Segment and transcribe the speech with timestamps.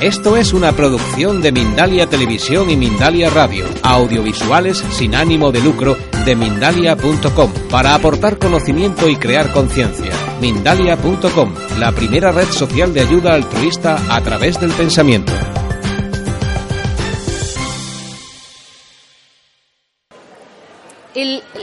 [0.00, 5.94] Esto es una producción de Mindalia Televisión y Mindalia Radio, audiovisuales sin ánimo de lucro
[6.24, 10.10] de mindalia.com, para aportar conocimiento y crear conciencia.
[10.40, 15.34] Mindalia.com, la primera red social de ayuda altruista a través del pensamiento.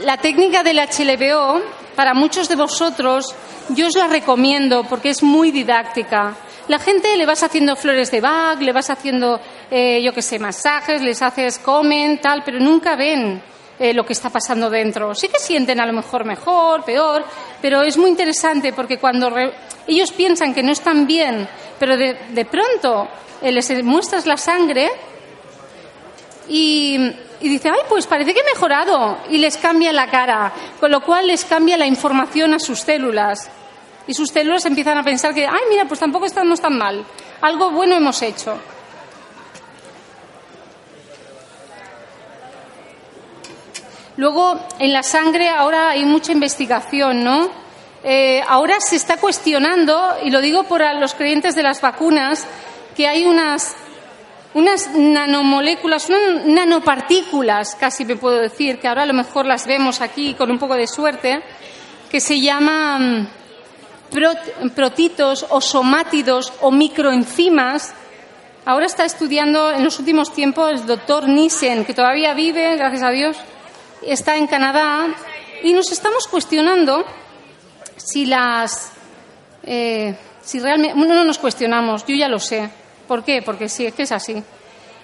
[0.03, 1.59] La técnica del HLBO,
[1.95, 3.33] para muchos de vosotros,
[3.69, 6.35] yo os la recomiendo porque es muy didáctica.
[6.67, 9.39] La gente le vas haciendo flores de Bach, le vas haciendo,
[9.71, 13.41] eh, yo qué sé, masajes, les haces comen, tal, pero nunca ven
[13.79, 15.15] eh, lo que está pasando dentro.
[15.15, 17.23] Sí que sienten a lo mejor mejor, peor,
[17.61, 19.53] pero es muy interesante porque cuando re-
[19.87, 21.47] ellos piensan que no están bien,
[21.79, 23.07] pero de, de pronto
[23.41, 24.89] eh, les muestras la sangre,
[26.49, 26.95] y,
[27.41, 29.17] y dice, ay, pues parece que he mejorado.
[29.29, 33.49] Y les cambia la cara, con lo cual les cambia la información a sus células.
[34.07, 37.05] Y sus células empiezan a pensar que, ay, mira, pues tampoco estamos tan mal.
[37.41, 38.57] Algo bueno hemos hecho.
[44.15, 47.49] Luego, en la sangre ahora hay mucha investigación, ¿no?
[48.03, 52.47] Eh, ahora se está cuestionando, y lo digo por los creyentes de las vacunas,
[52.95, 53.75] que hay unas
[54.53, 60.01] unas nanomoléculas, unas nanopartículas, casi me puedo decir, que ahora a lo mejor las vemos
[60.01, 61.43] aquí con un poco de suerte,
[62.09, 63.29] que se llaman
[64.75, 67.93] protitos o somátidos o microenzimas.
[68.65, 73.11] Ahora está estudiando en los últimos tiempos el doctor Nissen, que todavía vive, gracias a
[73.11, 73.37] Dios,
[74.01, 75.07] está en Canadá,
[75.63, 77.05] y nos estamos cuestionando
[77.95, 78.91] si las.
[79.63, 80.95] eh, si realmente.
[80.97, 82.69] No nos cuestionamos, yo ya lo sé.
[83.07, 83.41] ¿Por qué?
[83.41, 84.41] Porque sí, es que es así.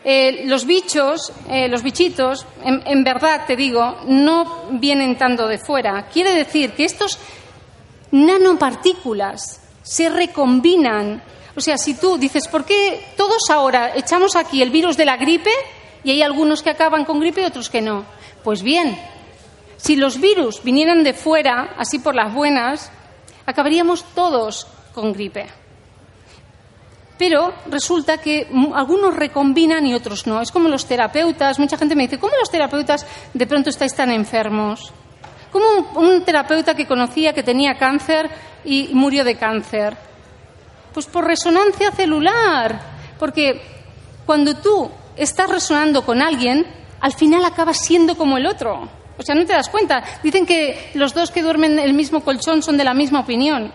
[0.05, 6.07] Eh, los bichos, eh, los bichitos, en verdad te digo, no vienen tanto de fuera.
[6.11, 7.17] Quiere decir que estos
[8.13, 11.21] nanopartículas se recombinan.
[11.55, 15.17] O sea, si tú dices, ¿por qué todos ahora echamos aquí el virus de la
[15.17, 15.51] gripe
[16.03, 18.05] y hay algunos que acaban con gripe y otros que no?
[18.43, 18.97] Pues bien,
[19.77, 22.91] si los virus vinieran de fuera, así por las buenas,
[23.45, 25.47] acabaríamos todos con gripe.
[27.17, 30.41] Pero resulta que algunos recombinan y otros no.
[30.41, 31.57] Es como los terapeutas.
[31.57, 34.91] Mucha gente me dice, ¿cómo los terapeutas de pronto estáis tan enfermos?
[35.53, 35.65] Como
[35.95, 38.29] un, terapeuta que conocía que tenía cáncer
[38.65, 39.95] y murió de cáncer.
[40.93, 42.81] Pues por resonancia celular.
[43.19, 43.61] Porque
[44.25, 46.65] cuando tú estás resonando con alguien,
[46.99, 48.89] al final acabas siendo como el otro.
[49.17, 50.03] O sea, no te das cuenta.
[50.23, 53.71] Dicen que los dos que duermen en el mismo colchón son de la misma opinión.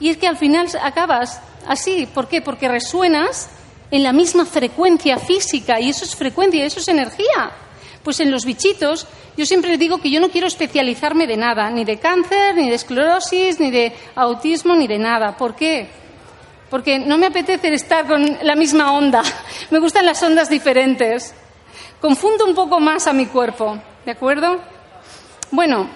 [0.00, 2.06] Y es que al final acabas así.
[2.06, 2.42] ¿Por qué?
[2.42, 3.48] Porque resuenas
[3.92, 7.52] en la misma frecuencia física y eso es frecuencia, eso es energía.
[8.02, 11.84] Pues en los bichitos, yo siempre digo que yo no quiero especializarme de nada, ni
[11.84, 15.36] de cáncer, ni de esclerosis, ni de autismo, ni de nada.
[15.36, 15.88] ¿Por qué?
[16.68, 19.22] Porque no me apetece estar con la misma onda.
[19.70, 21.34] Me gustan las ondas diferentes.
[22.00, 24.58] Confundo un poco más a mi cuerpo, ¿de acuerdo?
[25.52, 25.88] Bueno,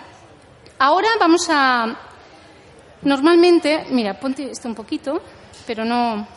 [0.78, 1.96] ahora vamos a.
[3.02, 5.20] Normalmente, mira, ponte esto un poquito,
[5.66, 6.28] pero no.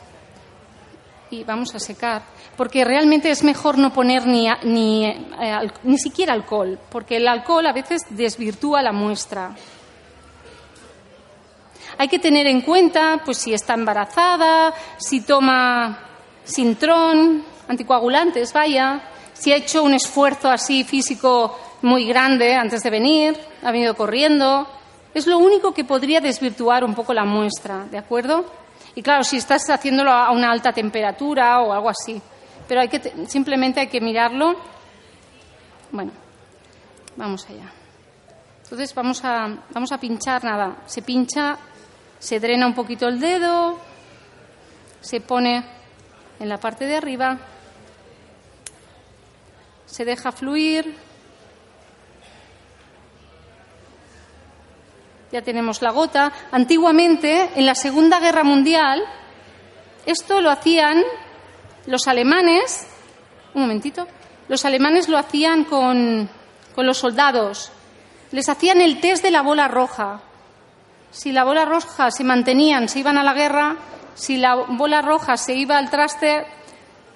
[1.32, 2.24] Y vamos a secar.
[2.58, 7.66] Porque realmente es mejor no poner ni, ni, eh, ni siquiera alcohol, porque el alcohol
[7.68, 9.56] a veces desvirtúa la muestra.
[11.98, 16.00] Hay que tener en cuenta, pues, si está embarazada, si toma
[16.44, 19.02] sintrón, anticoagulantes, vaya,
[19.34, 24.68] si ha hecho un esfuerzo así físico muy grande antes de venir, ha venido corriendo.
[25.14, 28.46] Es lo único que podría desvirtuar un poco la muestra, ¿de acuerdo?
[28.96, 32.22] Y claro, si estás haciéndolo a una alta temperatura o algo así.
[32.68, 34.56] Pero hay que te- simplemente hay que mirarlo.
[35.92, 36.12] Bueno,
[37.16, 37.72] vamos allá.
[38.64, 41.58] Entonces vamos a, vamos a pinchar, nada, se pincha,
[42.20, 43.80] se drena un poquito el dedo,
[45.02, 45.64] se pone
[46.40, 47.38] en la parte de arriba,
[49.86, 50.96] se deja fluir,
[55.32, 56.32] ya tenemos la gota.
[56.52, 59.04] Antiguamente, en la Segunda Guerra Mundial,
[60.06, 61.04] esto lo hacían
[61.86, 62.88] los alemanes,
[63.54, 64.08] un momentito,
[64.48, 66.30] los alemanes lo hacían con,
[66.76, 67.72] con los soldados.
[68.32, 70.22] Les hacían el test de la bola roja.
[71.12, 73.76] Si la bola roja se mantenían, se iban a la guerra,
[74.14, 76.46] si la bola roja se iba al traste,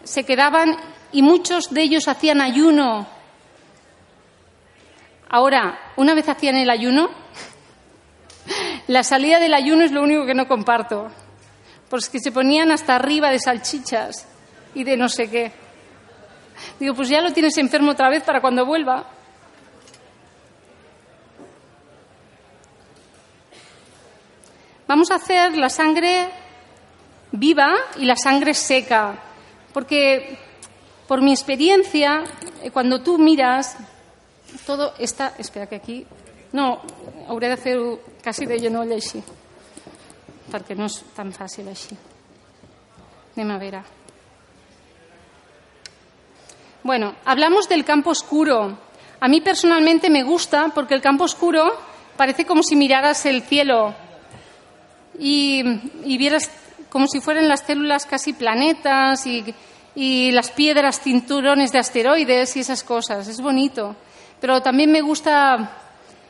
[0.04, 0.76] se quedaban
[1.12, 3.08] y muchos de ellos hacían ayuno.
[5.30, 7.10] Ahora, una vez hacían el ayuno,
[8.88, 11.10] la salida del ayuno es lo único que no comparto,
[11.90, 14.28] porque se ponían hasta arriba de salchichas
[14.76, 15.52] y de no sé qué.
[16.80, 19.06] Digo, pues ya lo tienes enfermo otra vez para cuando vuelva.
[24.88, 26.30] Vamos a hacer la sangre
[27.32, 29.16] viva y la sangre seca,
[29.74, 30.38] porque
[31.08, 32.24] por mi experiencia,
[32.62, 33.78] eh, cuando tú miras,
[34.66, 35.34] todo está...
[35.38, 36.08] Espera, que aquí...
[36.54, 36.82] No,
[37.28, 37.76] hauré de fer
[38.22, 39.20] casi de genoll així,
[40.54, 41.98] perquè no és tan fàcil així.
[43.34, 43.84] Anem a.
[46.84, 48.78] Bueno, hablamos del campo oscuro.
[49.20, 51.74] A mí personalmente me gusta porque el campo oscuro
[52.16, 53.96] parece como si miraras el cielo
[55.18, 55.64] y,
[56.06, 56.52] y vieras
[56.90, 59.56] como si fueran las células casi planetas y,
[59.96, 63.28] y las piedras cinturones de asteroides y esas cosas.
[63.28, 63.96] Es bonito.
[64.40, 65.83] Pero también me gusta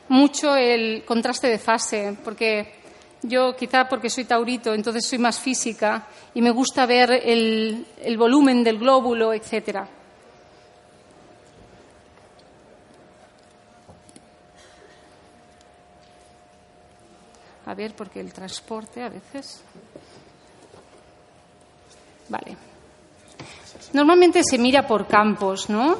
[0.08, 2.74] mucho el contraste de fase, porque
[3.22, 8.18] yo quizá porque soy taurito, entonces soy más física y me gusta ver el, el
[8.18, 9.88] volumen del glóbulo, etcétera.
[17.66, 19.62] A ver, porque el transporte a veces.
[22.28, 22.56] Vale.
[23.94, 25.96] Normalmente se mira por campos, ¿no?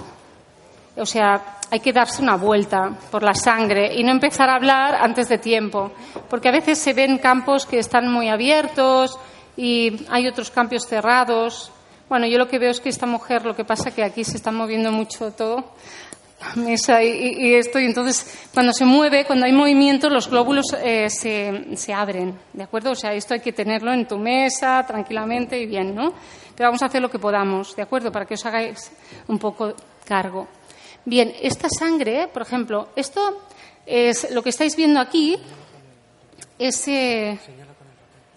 [0.97, 4.95] O sea, hay que darse una vuelta por la sangre y no empezar a hablar
[4.95, 5.91] antes de tiempo,
[6.31, 9.19] porque a veces se ven campos que están muy abiertos
[9.57, 11.73] y hay otros campos cerrados.
[12.09, 14.23] Bueno, yo lo que veo es que esta mujer, lo que pasa es que aquí
[14.23, 15.65] se está moviendo mucho todo,
[16.41, 21.09] la mesa y, esto, y entonces cuando se mueve, cuando hay movimiento, los glóbulos eh,
[21.11, 22.93] se, se abren, ¿de acuerdo?
[22.93, 26.13] O sea, esto hay que tenerlo en tu mesa, tranquilamente y bien, ¿no?
[26.55, 28.13] Pero vamos a hacer lo que podamos, ¿de acuerdo?
[28.13, 28.93] Para que os hagáis
[29.27, 29.75] un poco
[30.05, 30.47] cargo.
[31.05, 33.43] Bien, esta sangre, por ejemplo, esto
[33.85, 35.37] es lo que estáis viendo aquí,
[36.59, 37.39] es, eh,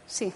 [0.06, 0.34] sí,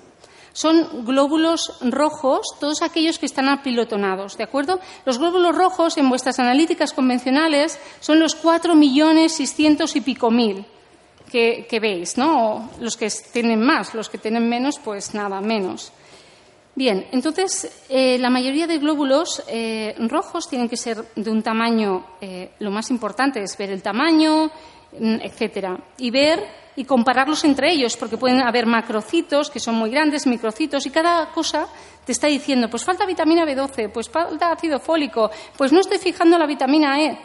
[0.54, 4.80] son glóbulos rojos, todos aquellos que están apilotonados, ¿de acuerdo?
[5.06, 10.66] Los glóbulos rojos en vuestras analíticas convencionales son los cuatro millones seiscientos y pico mil
[11.32, 12.70] que, que veis, ¿no?
[12.80, 15.92] Los que tienen más, los que tienen menos, pues nada, menos.
[16.74, 22.06] Bien, entonces eh, la mayoría de glóbulos eh, rojos tienen que ser de un tamaño,
[22.22, 24.50] eh, lo más importante es ver el tamaño,
[24.98, 29.90] mm, etcétera, y ver y compararlos entre ellos, porque pueden haber macrocitos que son muy
[29.90, 31.68] grandes, microcitos, y cada cosa
[32.06, 36.38] te está diciendo, pues falta vitamina B12, pues falta ácido fólico, pues no estoy fijando
[36.38, 37.20] la vitamina E,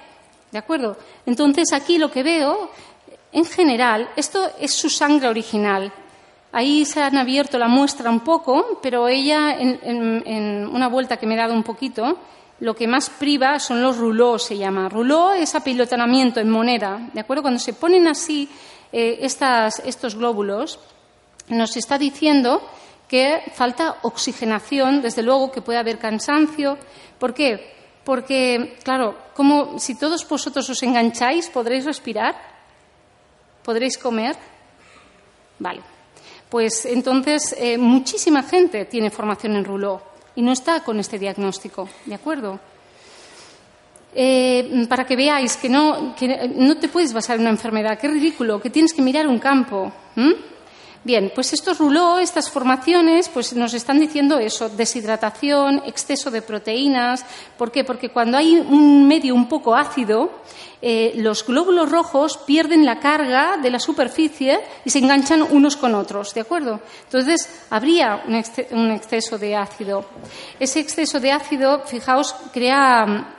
[0.50, 0.96] ¿de acuerdo?
[1.24, 2.70] Entonces aquí lo que veo,
[3.32, 5.92] en general, esto es su sangre original,
[6.56, 11.34] Ahí se han abierto la muestra un poco, pero ella, en, una vuelta que me
[11.34, 12.18] he dado un poquito,
[12.60, 14.88] lo que más priva son los rouleaux, se llama.
[14.88, 17.42] Rouleau es apilotonamiento en moneda, ¿de acuerdo?
[17.42, 18.48] Cuando se ponen así
[18.90, 20.78] eh, estos glóbulos,
[21.48, 22.62] nos está diciendo
[23.06, 26.78] que falta oxigenación, desde luego que puede haber cansancio.
[27.18, 27.74] ¿Por qué?
[28.02, 32.34] Porque, claro, como si todos vosotros os engancháis, ¿podréis respirar?
[33.62, 34.34] ¿Podréis comer?
[35.58, 35.95] Vale.
[36.48, 40.00] Pues entonces eh, muchísima gente tiene formación en Rouleau
[40.36, 42.60] y no está con este diagnóstico, ¿de acuerdo?
[44.14, 48.08] Eh, para que veáis que no, que no, te puedes basar en una enfermedad, qué
[48.08, 49.92] ridículo, que tienes que mirar un campo.
[51.06, 57.24] Bien, pues estos Rouleau, estas formaciones, pues nos están diciendo eso, deshidratación, exceso de proteínas.
[57.56, 57.84] ¿Por qué?
[57.84, 60.42] Porque cuando hay un medio un poco ácido,
[60.82, 65.94] eh, los glóbulos rojos pierden la carga de la superficie y se enganchan unos con
[65.94, 66.80] otros, ¿de acuerdo?
[67.04, 68.24] Entonces, habría
[68.72, 70.06] un exceso de ácido.
[70.58, 73.35] Ese exceso de ácido, fijaos, crea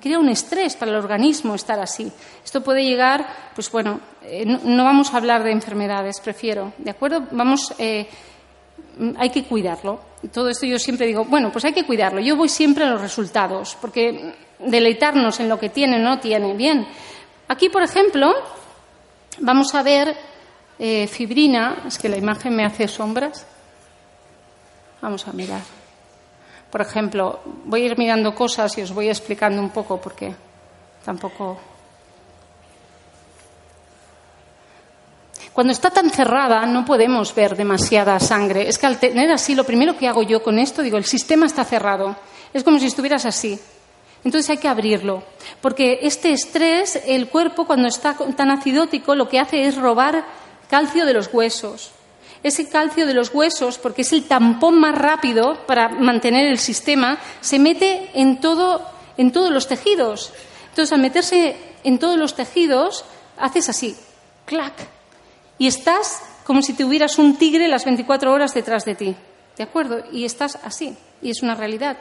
[0.00, 2.10] crea un estrés para el organismo estar así.
[2.44, 7.24] Esto puede llegar, pues bueno, eh, no, vamos a hablar de enfermedades, prefiero, ¿de acuerdo?
[7.30, 8.08] Vamos, eh,
[9.16, 10.00] hay que cuidarlo.
[10.32, 12.20] Todo esto yo siempre digo, bueno, pues hay que cuidarlo.
[12.20, 16.54] Yo voy siempre a los resultados, porque deleitarnos en lo que tiene o no tiene.
[16.54, 16.86] Bien,
[17.46, 18.34] aquí, por ejemplo,
[19.38, 20.16] vamos a ver
[20.78, 23.46] eh, fibrina, es que la imagen me hace sombras.
[25.00, 25.77] Vamos a mirar.
[26.70, 30.34] Por ejemplo, voy a ir mirando cosas y os voy explicando un poco porque
[31.04, 31.58] tampoco.
[35.52, 38.68] Cuando está tan cerrada no podemos ver demasiada sangre.
[38.68, 41.46] Es que al tener así, lo primero que hago yo con esto, digo, el sistema
[41.46, 42.16] está cerrado.
[42.52, 43.58] Es como si estuvieras así.
[44.24, 45.22] Entonces hay que abrirlo,
[45.60, 50.24] porque este estrés, el cuerpo cuando está tan acidótico, lo que hace es robar
[50.68, 51.92] calcio de los huesos.
[52.42, 57.18] Ese calcio de los huesos, porque es el tampón más rápido para mantener el sistema,
[57.40, 58.82] se mete en, todo,
[59.16, 60.32] en todos los tejidos.
[60.70, 63.04] Entonces, al meterse en todos los tejidos,
[63.38, 63.96] haces así,
[64.44, 64.74] clac,
[65.58, 69.16] y estás como si tuvieras un tigre las 24 horas detrás de ti.
[69.56, 70.04] ¿De acuerdo?
[70.12, 71.98] Y estás así, y es una realidad.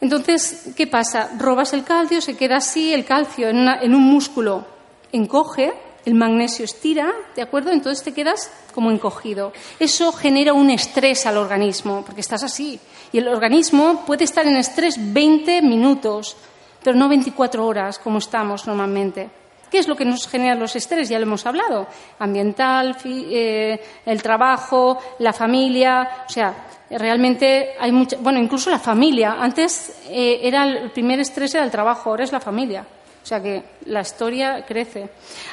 [0.00, 1.30] Entonces, ¿qué pasa?
[1.38, 4.66] Robas el calcio, se queda así, el calcio en, en un músculo
[5.12, 5.72] encoge,
[6.06, 7.72] el magnesio estira, ¿de acuerdo?
[7.72, 9.52] Entonces te quedas como encogido.
[9.78, 12.78] Eso genera un estrés al organismo, porque estás así.
[13.12, 16.36] Y el organismo puede estar en estrés 20 minutos,
[16.82, 19.28] pero no 24 horas como estamos normalmente.
[19.68, 21.08] ¿Qué es lo que nos genera los estrés?
[21.08, 21.88] Ya lo hemos hablado.
[22.20, 26.24] Ambiental, eh, el trabajo, la familia.
[26.24, 26.54] O sea,
[26.88, 28.16] realmente hay mucha.
[28.18, 29.38] Bueno, incluso la familia.
[29.40, 32.86] Antes eh, era el primer estrés era el trabajo, ahora es la familia.
[33.26, 35.08] O sea que la historia crece.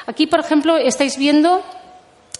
[0.06, 1.60] Aquí, por ejemplo, estáis viendo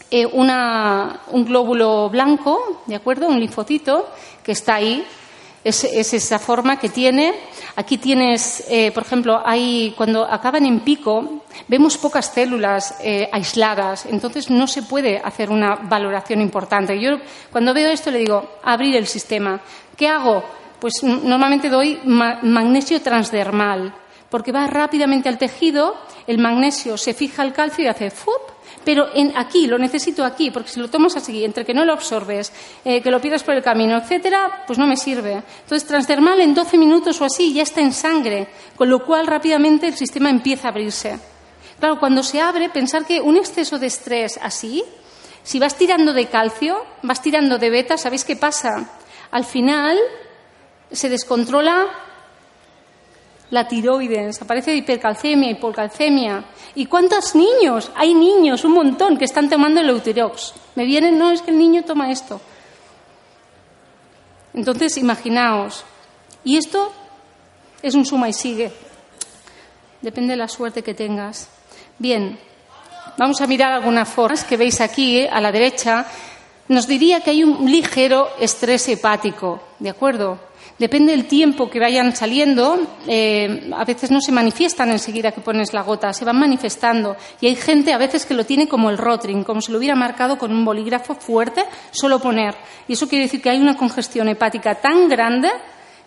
[0.09, 3.27] eh, un glóbulo blanco, ¿de acuerdo?
[3.27, 4.11] Un linfocito
[4.45, 5.05] que está ahí.
[5.65, 7.35] Es, esa forma que tiene.
[7.75, 14.07] Aquí tienes, eh, por ejemplo, hay, cuando acaban en pico, vemos pocas células eh, aisladas,
[14.07, 17.01] entonces no se puede hacer una valoración importante.
[17.01, 17.19] Yo
[17.51, 19.61] cuando veo esto le digo, abrir el sistema.
[19.97, 20.45] ¿Qué hago?
[20.79, 27.53] Pues normalmente doy magnesio transdermal porque va rápidamente al tejido, el magnesio se fija al
[27.53, 28.55] calcio y hace ¡fup!
[28.85, 32.53] Pero aquí, lo necesito aquí, porque si lo tomas así, entre que no lo absorbes,
[32.85, 35.43] eh, que lo pierdas por el camino, etcétera, pues no me sirve.
[35.63, 39.87] Entonces, transdermal en 12 minutos o así ya está en sangre, con lo cual rápidamente
[39.87, 41.19] el sistema empieza a abrirse.
[41.79, 44.85] Claro, cuando se abre, pensar que un exceso de estrés así,
[45.43, 48.89] si vas tirando de calcio, vas tirando de beta, ¿sabéis qué pasa?
[49.31, 49.99] Al final
[50.91, 51.87] se descontrola
[53.55, 56.45] la tiroides, aparece hipercalcemia, hipocalcemia.
[56.75, 57.91] ¿Y cuántos niños?
[57.95, 60.55] Hay niños, un montón, que están tomando el Eutirox.
[60.75, 62.41] Me vienen, no, es que el niño toma esto.
[64.53, 65.85] Entonces, imaginaos.
[66.43, 66.93] Y esto
[67.81, 68.73] es un suma y sigue.
[70.03, 71.49] Depende de la suerte que tengas.
[71.97, 72.37] Bien,
[73.17, 76.07] vamos a mirar algunas formas que veis aquí eh, a la derecha.
[76.67, 80.41] Nos diría que hay un ligero estrés hepático, ¿de acuerdo?
[80.79, 85.73] Depende del tiempo que vayan saliendo, eh, a veces no se manifiestan enseguida que pones
[85.73, 87.17] la gota, se van manifestando.
[87.41, 89.95] Y hay gente a veces que lo tiene como el rotring, como si lo hubiera
[89.95, 92.57] marcado con un bolígrafo fuerte, solo poner.
[92.89, 95.49] Y eso quiere decir que hay una congestión hepática tan grande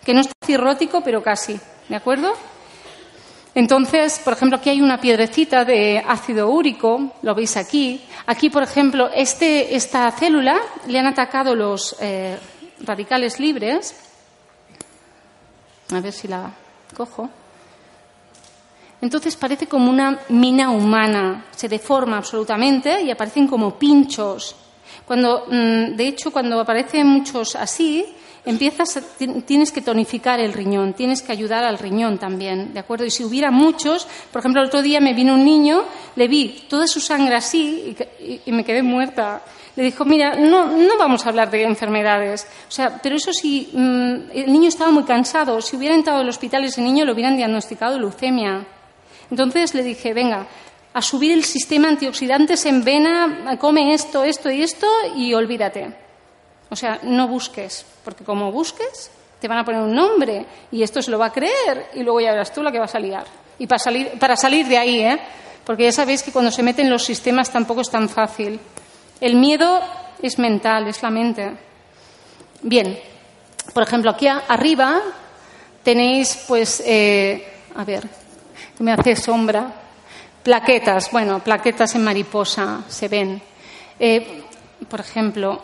[0.04, 1.58] que no está cirrótico, pero casi.
[1.88, 2.34] ¿De acuerdo?
[3.54, 8.02] Entonces, por ejemplo, aquí hay una piedrecita de ácido úrico, lo veis aquí.
[8.26, 12.36] Aquí, por ejemplo, este, esta célula le han atacado los eh,
[12.80, 14.07] radicales libres
[15.90, 16.50] a ver si la
[16.96, 17.28] cojo.
[19.00, 24.56] Entonces parece como una mina humana, se deforma absolutamente y aparecen como pinchos.
[25.06, 28.04] Cuando, mm, de hecho, cuando aparecen muchos así,
[28.48, 29.00] empiezas,
[29.46, 33.04] tienes que tonificar el riñón, tienes que ayudar al riñón también, ¿de acuerdo?
[33.04, 35.84] Y si hubiera muchos, por ejemplo, el otro día me vino un niño,
[36.16, 37.96] le vi toda su sangre así
[38.44, 39.42] y me quedé muerta
[39.78, 42.48] le dijo, mira, no, no vamos a hablar de enfermedades.
[42.66, 45.60] O sea, pero eso sí, mm, el niño estaba muy cansado.
[45.62, 48.66] Si hubiera entrado al hospital ese niño, le hubieran diagnosticado leucemia.
[49.30, 50.48] Entonces le dije, venga,
[50.92, 56.07] a subir el sistema antioxidantes en vena, come esto, esto y esto y olvídate.
[56.70, 59.10] O sea, no busques, porque como busques,
[59.40, 62.20] te van a poner un nombre y esto se lo va a creer y luego
[62.20, 63.24] ya verás tú la que vas a liar.
[63.58, 65.18] Y para salir, para salir de ahí, ¿eh?
[65.64, 68.58] Porque ya sabéis que cuando se meten los sistemas tampoco es tan fácil.
[69.20, 69.80] El miedo
[70.22, 71.52] es mental, es la mente.
[72.62, 72.98] Bien,
[73.72, 75.00] por ejemplo, aquí arriba
[75.82, 77.46] tenéis, pues, eh,
[77.76, 78.08] a ver,
[78.78, 79.72] me hace sombra,
[80.42, 83.42] plaquetas, bueno, plaquetas en mariposa se ven.
[83.98, 84.44] Eh,
[84.88, 85.60] por ejemplo,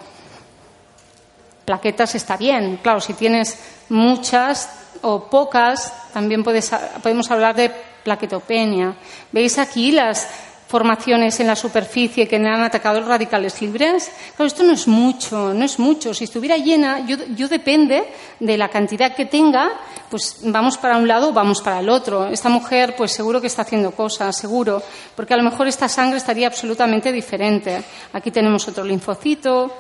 [1.64, 4.68] plaquetas está bien, claro, si tienes muchas
[5.02, 7.71] o pocas, también podemos hablar de
[8.04, 8.94] plaquetopenia.
[9.33, 10.28] ¿Veis aquí las
[10.75, 14.11] formaciones en la superficie que han atacado los radicales libres.
[14.35, 16.12] Claro, esto no es mucho, no es mucho.
[16.12, 18.02] Si estuviera llena, yo, depende
[18.40, 19.71] de la cantidad que tenga,
[20.11, 22.26] pues vamos para un lado o vamos para el otro.
[22.26, 24.83] Esta mujer, pues seguro que está haciendo cosas, seguro,
[25.14, 27.80] porque a lo mejor esta sangre estaría absolutamente diferente.
[28.12, 29.71] Aquí tenemos otro linfocito.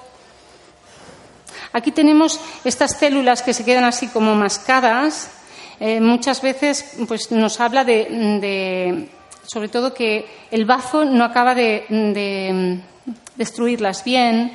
[1.74, 5.30] Aquí tenemos estas células que se quedan así como mascadas.
[5.78, 9.10] Eh, muchas veces pues, nos habla de
[9.46, 14.52] sobre todo que el bazo no acaba de, mm, destruirlas bien.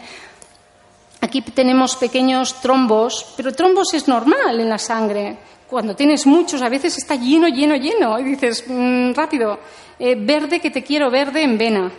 [1.22, 5.38] Aquí tenemos pequeños trombos, pero trombos es normal en la sangre.
[5.70, 8.18] Cuando tienes muchos, a veces está lleno, lleno, lleno.
[8.20, 9.60] Y dices, mm, rápido,
[10.00, 11.92] eh, verde que te quiero verde en vena.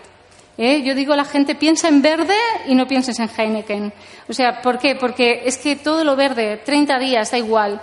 [0.57, 0.83] ¿Eh?
[0.83, 3.93] Yo digo la gente, piensa en verde y no pienses en Heineken.
[4.29, 4.95] O sea, ¿por qué?
[4.95, 7.81] Porque es que todo lo verde, 30 días, da igual.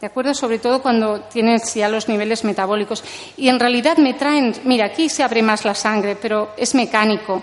[0.00, 0.32] ¿De acuerdo?
[0.32, 3.04] Sobre todo cuando tienes ya los niveles metabólicos.
[3.36, 7.42] Y en realidad me traen, mira, aquí se abre más la sangre, pero es mecánico.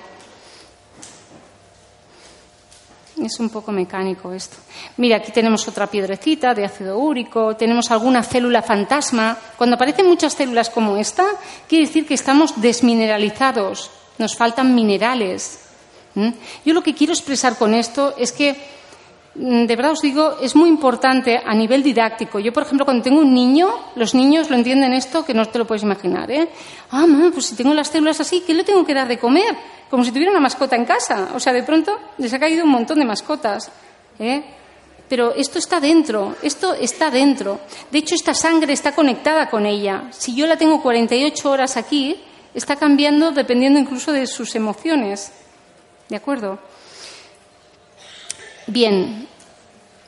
[3.23, 4.57] Es un poco mecánico esto.
[4.97, 9.37] Mira, aquí tenemos otra piedrecita de ácido úrico, tenemos alguna célula fantasma.
[9.57, 11.25] Cuando aparecen muchas células como esta,
[11.67, 15.67] quiere decir que estamos desmineralizados, nos faltan minerales.
[16.65, 18.55] Yo lo que quiero expresar con esto es que,
[19.35, 22.39] mm, de verdad os digo, es muy importante a nivel didáctico.
[22.39, 25.59] Yo, por ejemplo, cuando tengo un niño, los niños lo entienden esto que no te
[25.59, 26.31] lo puedes imaginar.
[26.31, 26.49] ¿eh?
[26.89, 29.55] Ah, mamá, pues si tengo las células así, ¿qué le tengo que dar de comer?
[29.89, 31.29] Como si tuviera una mascota en casa.
[31.35, 33.71] O sea, de pronto les ha caído un montón de mascotas.
[34.17, 34.43] ¿eh?
[35.07, 37.59] Pero esto está dentro, esto está dentro.
[37.91, 40.09] De hecho, esta sangre está conectada con ella.
[40.11, 42.17] Si yo la tengo 48 horas aquí,
[42.53, 45.31] está cambiando dependiendo incluso de sus emociones.
[46.09, 46.59] ¿De acuerdo?
[48.67, 49.27] Bien.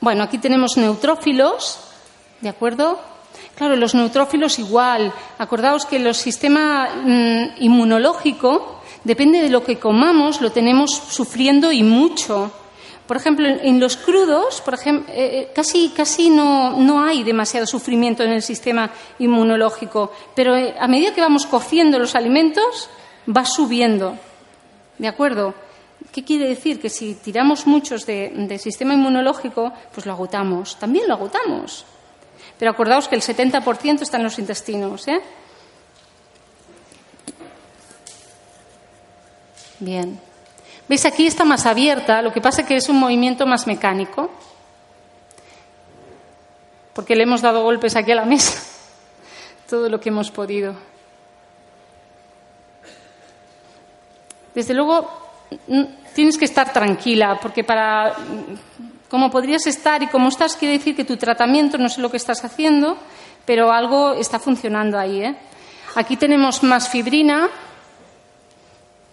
[0.01, 1.79] Bueno, aquí tenemos neutrófilos,
[2.39, 2.99] ¿de acuerdo?
[3.55, 5.11] Claro, los neutrófilos igual.
[5.37, 11.83] Acordaos que el sistema mm, inmunológico, depende de lo que comamos, lo tenemos sufriendo y
[11.83, 12.51] mucho.
[13.09, 17.65] Por ejemplo, en los crudos, por ejemplo, eh, eh, casi, casi no, no, hay demasiado
[17.65, 22.87] sufrimiento en el sistema inmunológico, pero eh, a medida que vamos cociendo los alimentos,
[23.27, 24.15] va subiendo.
[24.99, 25.55] ¿De acuerdo?
[26.11, 26.79] ¿Qué quiere decir?
[26.79, 30.77] Que si tiramos muchos del de sistema inmunológico, pues lo agotamos.
[30.77, 31.85] También lo agotamos.
[32.59, 35.07] Pero acordaos que el 70% está en los intestinos.
[35.07, 35.19] ¿eh?
[39.79, 40.28] Bien.
[40.89, 41.05] ¿Veis?
[41.05, 44.31] Aquí está más abierta, lo que pasa es que es un movimiento más mecánico,
[46.93, 48.59] porque le hemos dado golpes aquí a la mesa,
[49.69, 50.73] todo lo que hemos podido.
[54.55, 55.07] Desde luego,
[56.15, 58.15] tienes que estar tranquila, porque para
[59.09, 62.17] como podrías estar y como estás, quiere decir que tu tratamiento, no sé lo que
[62.17, 62.97] estás haciendo,
[63.45, 65.23] pero algo está funcionando ahí.
[65.23, 65.35] ¿eh?
[65.95, 67.47] Aquí tenemos más fibrina,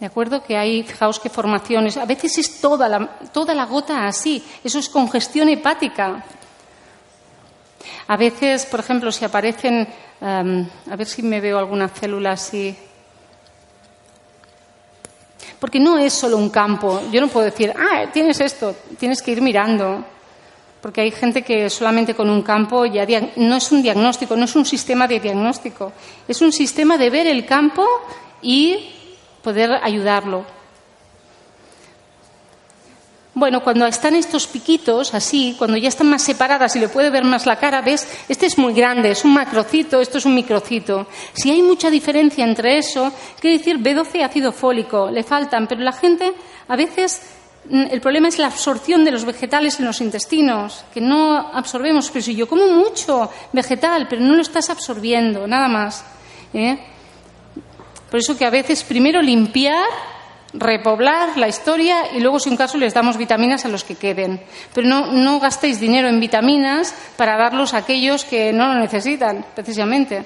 [0.07, 0.41] ¿De acuerdo?
[0.41, 1.97] Que hay, fijaos qué formaciones.
[1.97, 4.41] A veces es toda la, toda la gota así.
[4.63, 6.25] Eso es congestión hepática.
[8.07, 9.89] A veces, por ejemplo, si aparecen,
[10.21, 12.73] em, a ver si me veo alguna célula así.
[15.59, 17.03] Porque no es solo un campo.
[17.11, 18.77] Yo no puedo decir, ah, tienes esto.
[19.01, 20.05] Tienes que ir mirando.
[20.81, 24.55] Porque hay gente que solamente con un campo ya no es un diagnóstico, no es
[24.55, 25.93] un sistema de diagnóstico.
[26.29, 27.85] Es un sistema de ver el campo
[28.41, 28.93] y
[29.47, 30.45] poder ayudarlo.
[33.33, 37.23] Bueno, cuando están estos piquitos así, cuando ya están más separadas y le puede ver
[37.23, 41.07] más la cara, ves, este es muy grande, es un macrocito, esto es un microcito.
[41.33, 45.81] Si hay mucha diferencia entre eso, quiere decir B12 y ácido fólico, le faltan, pero
[45.83, 46.33] la gente
[46.67, 47.23] a veces
[47.71, 52.11] mm, el problema es la absorción de los vegetales en los intestinos, que no absorbemos.
[52.11, 56.05] Pero si yo como mucho vegetal, pero no lo estás absorbiendo, nada más.
[56.53, 56.96] ¿eh?
[58.11, 59.85] Por eso que a veces primero limpiar,
[60.53, 64.41] repoblar la historia y luego, si un caso, les damos vitaminas a los que queden.
[64.73, 70.25] Pero no, gastéis dinero en vitaminas para darlos a aquellos que no lo necesitan, precisamente.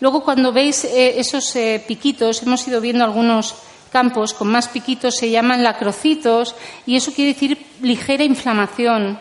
[0.00, 3.54] Luego, cuando veis eh, esos eh, piquitos, hemos ido viendo algunos
[3.90, 9.18] campos con más piquitos, se llaman lacrocitos y eso quiere decir ligera inflamación.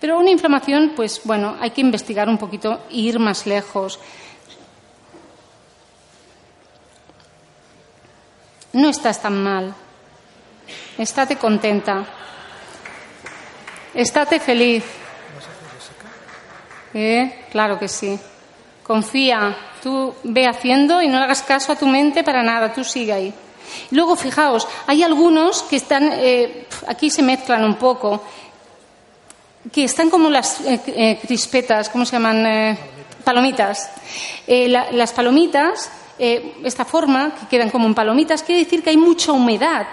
[0.00, 3.98] Pero una inflamación, pues bueno, hay que investigar un poquito e ir más lejos.
[8.72, 9.74] No estás tan mal.
[10.98, 12.04] Estate contenta.
[13.94, 14.84] Estate feliz.
[16.94, 17.46] ¿Eh?
[17.50, 18.18] Claro que sí.
[18.82, 19.56] Confía.
[19.82, 22.72] Tú ve haciendo y no hagas caso a tu mente para nada.
[22.72, 23.34] Tú sigue ahí.
[23.90, 28.24] luego, fijaos, hay algunos que están, eh, aquí se mezclan un poco,
[29.72, 32.76] que están como las eh, crispetas, ¿cómo se llaman?
[33.24, 33.90] palomitas.
[34.46, 39.32] las palomitas eh, esta forma, que quedan como en palomitas, quiere decir que hay mucha
[39.32, 39.86] humedad.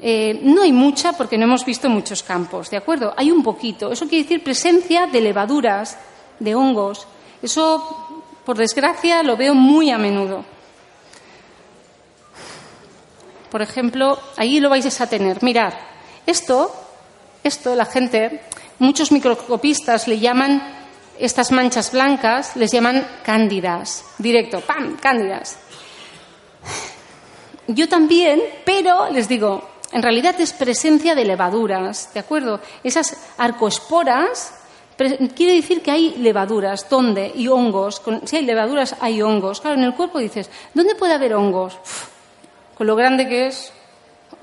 [0.00, 3.14] Eh, no hay mucha porque no hemos visto muchos campos, ¿de acuerdo?
[3.16, 3.92] Hay un poquito.
[3.92, 5.96] Eso quiere decir presencia de levaduras,
[6.38, 7.06] de hongos.
[7.40, 10.44] Eso, por desgracia, lo veo muy a menudo.
[13.50, 15.42] Por ejemplo, ahí lo vais a tener.
[15.42, 15.74] Mirad,
[16.26, 16.74] esto,
[17.44, 18.40] esto la gente,
[18.78, 20.81] muchos microscopistas le llaman
[21.24, 24.04] estas manchas blancas les llaman cándidas.
[24.18, 24.96] Directo, ¡pam!
[24.96, 25.58] Cándidas.
[27.66, 32.60] Yo también, pero les digo, en realidad es presencia de levaduras, ¿de acuerdo?
[32.82, 34.54] Esas arcoesporas
[35.34, 36.88] quiere decir que hay levaduras.
[36.88, 37.32] ¿Dónde?
[37.34, 38.02] Y hongos.
[38.24, 39.60] Si hay levaduras, hay hongos.
[39.60, 41.78] Claro, en el cuerpo dices, ¿dónde puede haber hongos?
[42.82, 43.72] con lo grande que es,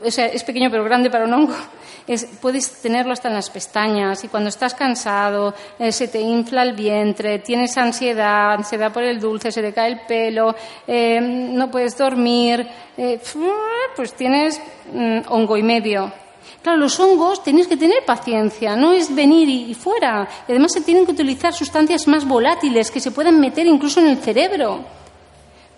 [0.04, 1.56] o sea, es pequeño pero grande para un hongo,
[2.42, 6.74] puedes tenerlo hasta en las pestañas y cuando estás cansado, eh, se te infla el
[6.74, 10.56] vientre, tienes ansiedad, ansiedad por el dulce, se te cae el pelo,
[10.88, 13.20] eh, no puedes dormir, eh,
[13.96, 14.62] pues tienes
[14.94, 16.12] mm, hongo y medio.
[16.62, 20.28] Claro, los hongos tenéis que tener paciencia, no es venir y, fuera.
[20.48, 24.08] Y además se tienen que utilizar sustancias más volátiles que se puedan meter incluso en
[24.08, 24.84] el cerebro.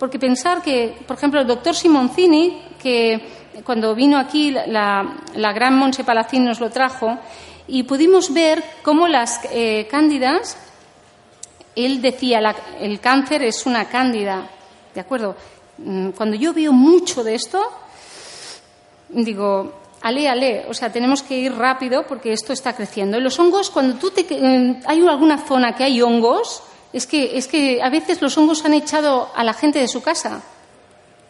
[0.02, 3.22] Porque pensar que, por ejemplo, el doctor Simoncini, que
[3.64, 5.14] cuando vino aquí la,
[5.54, 7.20] gran Monse Palacín nos lo trajo
[7.68, 10.58] y pudimos ver cómo las eh, cándidas,
[11.76, 12.40] él decía,
[12.80, 14.50] el cáncer es una cándida,
[14.96, 15.36] ¿de acuerdo?
[15.78, 17.62] Mm, cuando yo veo mucho de esto,
[19.10, 23.20] digo, ale, ale, o sea, tenemos que ir rápido porque esto está creciendo.
[23.20, 27.38] Y los hongos, cuando tú te, eh, hay alguna zona que hay hongos, es que,
[27.38, 30.41] es que a veces los hongos han echado a la gente de su casa.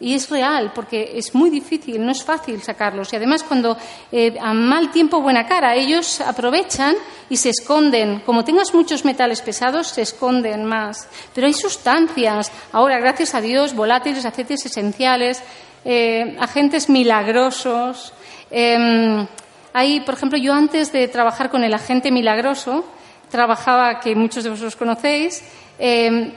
[0.02, 3.12] Y es real, porque es muy difícil, no es fácil sacarlos.
[3.12, 3.76] Y además, cuando
[4.10, 6.96] eh, a mal tiempo, buena cara, ellos aprovechan
[7.30, 8.18] y se esconden.
[8.26, 11.08] Como tengas muchos metales pesados, se esconden más.
[11.32, 15.40] Pero hay sustancias, ahora, gracias a Dios, volátiles, aceites esenciales,
[15.84, 18.12] eh, agentes milagrosos.
[18.50, 19.24] Em,
[19.72, 22.84] hay, por ejemplo, yo antes de trabajar con el agente milagroso,
[23.32, 25.42] trabajaba, que muchos de vosotros conocéis,
[25.78, 26.30] em,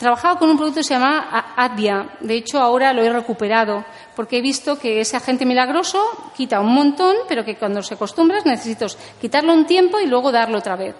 [0.00, 2.08] Trabajaba con un producto que se llama Advia.
[2.20, 3.84] De hecho, ahora lo he recuperado
[4.16, 6.00] porque he visto que ese agente milagroso
[6.34, 10.56] quita un montón, pero que cuando se acostumbras necesitas quitarlo un tiempo y luego darlo
[10.56, 10.94] otra vez.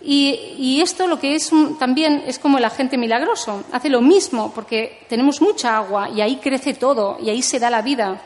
[0.00, 3.64] Y, esto lo que es también es como el agente milagroso.
[3.72, 7.68] Hace lo mismo porque tenemos mucha agua y ahí crece todo y ahí se da
[7.68, 8.22] la vida.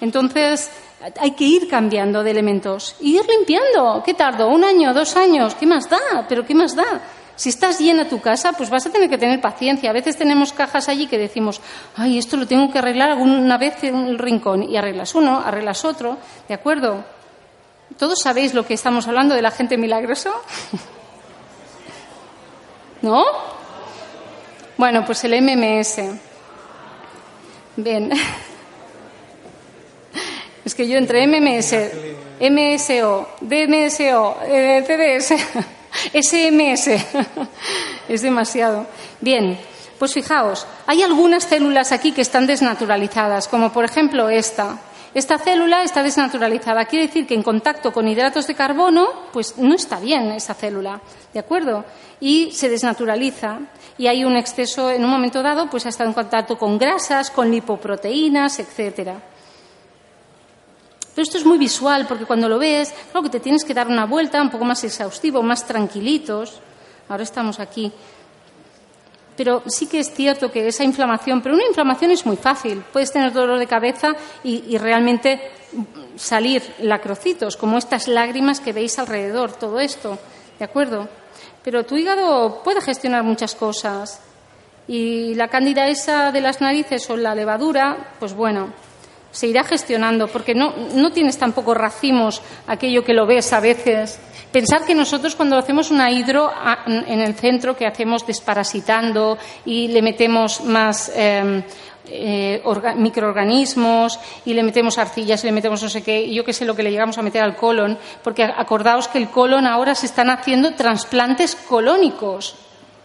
[0.00, 0.70] Entonces,
[1.18, 4.02] hay que ir cambiando de elementos y ir limpiando.
[4.04, 4.48] ¿Qué tardo?
[4.48, 4.92] ¿Un año?
[4.92, 5.54] ¿Dos años?
[5.54, 6.26] ¿Qué más da?
[6.28, 7.00] ¿Pero qué más da?
[7.36, 9.88] Si estás llena tu casa, pues vas a tener que tener paciencia.
[9.88, 11.62] A veces tenemos cajas allí que decimos,
[11.96, 14.62] ay, esto lo tengo que arreglar alguna vez en un rincón.
[14.62, 17.02] Y arreglas uno, arreglas otro, ¿de acuerdo?
[17.96, 20.32] ¿Todos sabéis lo que estamos hablando de la gente milagrosa?
[23.02, 23.24] ¿No?
[24.76, 25.96] Bueno, pues el MMS.
[27.76, 28.10] Bien.
[30.64, 31.74] Es que yo entre MMS,
[32.40, 35.34] MSO, DMSO, eh, CDS.
[36.12, 36.88] SMS.
[38.08, 38.86] es demasiado.
[39.20, 39.58] Bien,
[39.98, 44.78] pues fijaos, hay algunas células aquí que están desnaturalizadas, como por ejemplo esta.
[45.12, 46.84] Esta célula está desnaturalizada.
[46.84, 51.00] Quiere decir que en contacto con hidratos de carbono, pues no está bien esa célula,
[51.34, 51.84] ¿de acuerdo?
[52.20, 53.58] Y se desnaturaliza.
[53.98, 57.30] Y hay un exceso, en un momento dado, pues ha estado en contacto con grasas,
[57.30, 59.20] con lipoproteínas, etcétera.
[61.14, 63.88] Pero esto es muy visual porque cuando lo ves, claro que te tienes que dar
[63.88, 66.60] una vuelta un poco más exhaustivo, más tranquilitos.
[67.08, 67.92] Ahora estamos aquí.
[69.36, 72.84] Pero sí que es cierto que esa inflamación, pero una inflamación es muy fácil.
[72.92, 75.40] Puedes tener dolor de cabeza y, realmente
[76.16, 80.18] salir lacrocitos, como estas lágrimas que veis alrededor, todo esto.
[80.58, 81.08] ¿De acuerdo?
[81.64, 84.20] Pero tu hígado puede gestionar muchas cosas.
[84.86, 88.68] Y la cándida esa de las narices o la levadura, pues bueno,
[89.30, 94.18] se irá gestionando, porque no, no tienes tampoco racimos aquello que lo ves a veces.
[94.52, 96.50] Pensar que nosotros cuando hacemos una hidro
[96.86, 101.62] en el centro, que hacemos desparasitando y le metemos más em,
[102.06, 102.60] eh,
[102.96, 106.64] microorganismos y le metemos arcillas y le metemos no sé qué, y yo qué sé
[106.64, 110.06] lo que le llegamos a meter al colon, porque acordaos que el colon ahora se
[110.06, 112.56] están haciendo trasplantes colónicos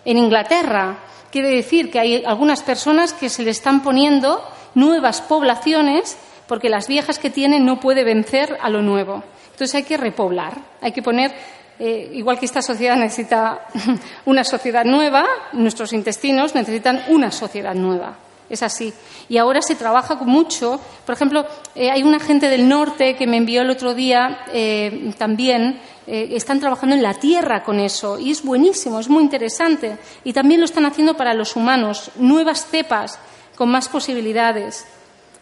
[0.03, 0.97] en Inglaterra.
[1.31, 4.41] Quiere decir que hay algunas personas que se le están poniendo
[4.75, 9.23] nuevas poblaciones porque las viejas que tienen no puede vencer a lo nuevo.
[9.51, 11.33] Entonces hay que repoblar, hay que poner,
[11.79, 13.67] eh, igual que esta sociedad necesita
[14.25, 18.17] una sociedad nueva, nuestros intestinos necesitan una sociedad nueva.
[18.47, 18.93] Es así.
[19.27, 20.79] Y ahora se trabaja mucho.
[21.03, 25.13] Por ejemplo, eh, hay una gente del norte que me envió el otro día eh,
[25.17, 25.79] también.
[26.05, 29.97] están trabajando en la tierra con eso y es buenísimo, es muy interesante.
[30.23, 33.17] Y también lo están haciendo para los humanos, nuevas cepas
[33.55, 34.85] con más posibilidades.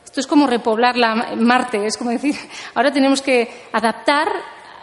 [0.05, 2.35] Esto es como repoblar la Marte, es como decir,
[2.75, 4.29] ahora tenemos que adaptar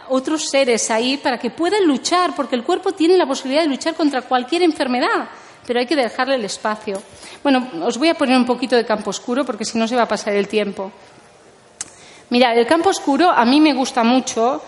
[0.09, 3.95] otros seres ahí para que puedan luchar, porque el cuerpo tiene la posibilidad de luchar
[3.95, 5.29] contra cualquier enfermedad,
[5.65, 7.01] pero hay que dejarle el espacio.
[7.41, 10.03] Bueno, os voy a poner un poquito de campo oscuro porque si no se va
[10.03, 10.91] a pasar el tiempo.
[12.29, 14.61] Mira, el campo oscuro a mí me gusta mucho,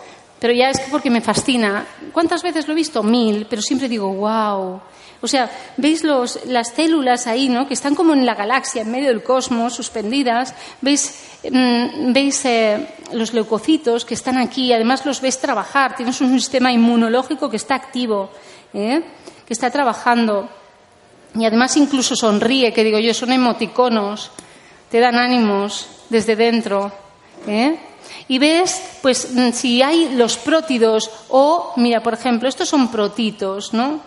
[0.43, 1.88] pero ya es que porque me fascina.
[2.12, 3.01] ¿Cuántas veces lo he visto?
[3.01, 4.82] Mil, pero siempre digo, wow,
[5.21, 7.65] o sea, veis las células ahí, ¿no?
[7.65, 10.53] Que están como en la galaxia, en medio del cosmos, suspendidas.
[10.82, 11.15] Veis,
[11.49, 14.73] mm, veis eh, los leucocitos que están aquí.
[14.73, 15.95] Además, los ves trabajar.
[15.95, 18.29] Tienes un sistema inmunológico que está activo,
[18.73, 19.01] ¿eh?
[19.47, 20.49] que está trabajando.
[21.36, 24.29] Y además incluso sonríe, que digo yo, son emoticonos.
[24.91, 26.91] te dan ánimos desde dentro.
[27.47, 27.92] ¿eh?
[28.28, 33.74] Y ves, pues, mm, si hay los prótidos o, mira, por ejemplo, estos son protitos,
[33.74, 34.02] ¿no?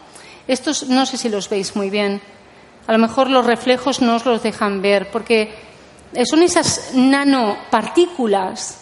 [0.49, 2.21] Estos no sé si los veis muy bien.
[2.87, 5.53] A lo mejor los reflejos no os los dejan ver, porque
[6.25, 8.79] son esas nanopartículas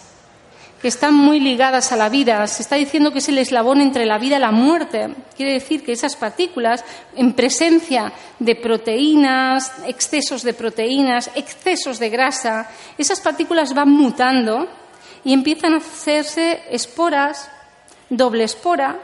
[0.85, 2.47] que están muy ligadas a la vida.
[2.47, 5.15] Se está diciendo que es el eslabón entre la vida y la muerte.
[5.35, 6.85] Quiere decir que esas partículas,
[7.17, 14.69] en presencia de proteínas, excesos de proteínas, excesos de grasa, esas partículas van mutando
[15.25, 17.51] y empiezan a hacerse esporas,
[18.11, 19.01] doble espora,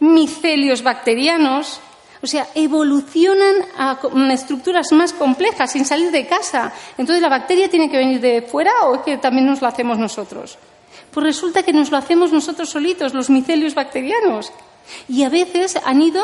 [0.00, 1.80] micelios bacterianos,
[2.22, 3.98] o sea, evolucionan a
[4.32, 6.72] estructuras más complejas sin salir de casa.
[6.98, 9.98] Entonces, ¿la bacteria tiene que venir de fuera o es que también nos la hacemos
[9.98, 10.58] nosotros?
[11.10, 14.52] Pues resulta que nos lo hacemos nosotros solitos, los micelios bacterianos.
[15.08, 16.22] Y a veces han ido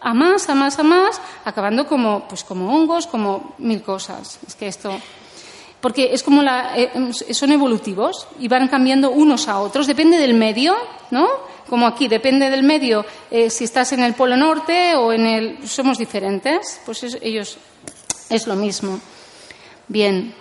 [0.00, 4.38] a más, a más, a más, acabando como, pues como hongos, como mil cosas.
[4.46, 4.90] Es que esto.
[5.82, 6.90] Porque es como la, eh,
[7.34, 9.86] son evolutivos y van cambiando unos a otros.
[9.86, 10.74] Depende del medio,
[11.10, 11.28] ¿no?
[11.72, 15.66] como aquí, depende del medio, eh, si estás en el Polo Norte o en el.
[15.66, 17.56] Somos diferentes, pues ellos
[18.28, 19.00] es lo mismo.
[19.88, 20.34] Bien.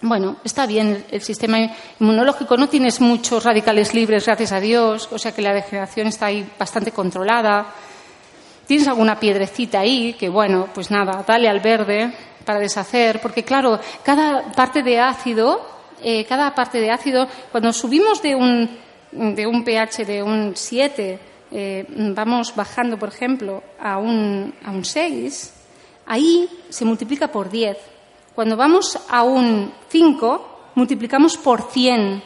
[0.00, 1.58] Bueno, está bien el, sistema
[2.00, 6.26] inmunológico, no tienes muchos radicales libres, gracias a Dios, o sea que la degeneración está
[6.26, 7.66] ahí bastante controlada.
[8.66, 12.12] Tienes alguna piedrecita ahí, que bueno, pues nada, dale al verde
[12.44, 15.60] para deshacer, porque claro, cada parte de ácido,
[16.02, 21.18] eh, cada parte de ácido, cuando subimos de un de un pH de un 7
[21.50, 25.52] eh, vamos bajando, por ejemplo, a un, a un 6,
[26.06, 27.78] ahí se multiplica por 10.
[28.34, 32.22] Cuando vamos a un 5, multiplicamos por 100.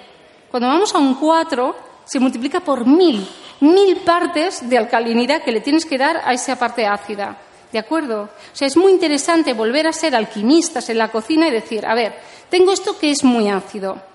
[0.51, 1.77] Cuando vamos a un 4,
[2.11, 3.29] se multiplica por 1000.
[3.61, 7.37] Mil partes de alcalinidad que le tienes que dar a esa parte ácida.
[7.71, 8.23] ¿De acuerdo?
[8.23, 11.95] O sea, es muy interesante volver a ser alquimistas en la cocina y decir, a
[11.95, 12.15] ver,
[12.49, 14.11] tengo esto que es muy ácido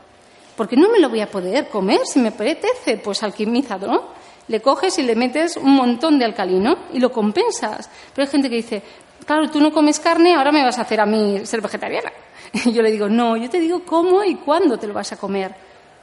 [0.55, 4.03] porque no me lo voy a poder comer si me apetece, pues alquimizado, ¿no?
[4.47, 7.89] Le coges y le metes un montón de alcalino y lo compensas.
[8.13, 8.84] Pero hay gente que dice,
[9.25, 12.12] claro, tú no comes carne, ahora me vas a hacer a mí ser vegetariana.
[12.65, 15.17] Y yo le digo, no, yo te digo cómo y cuándo te lo vas a
[15.17, 15.53] comer.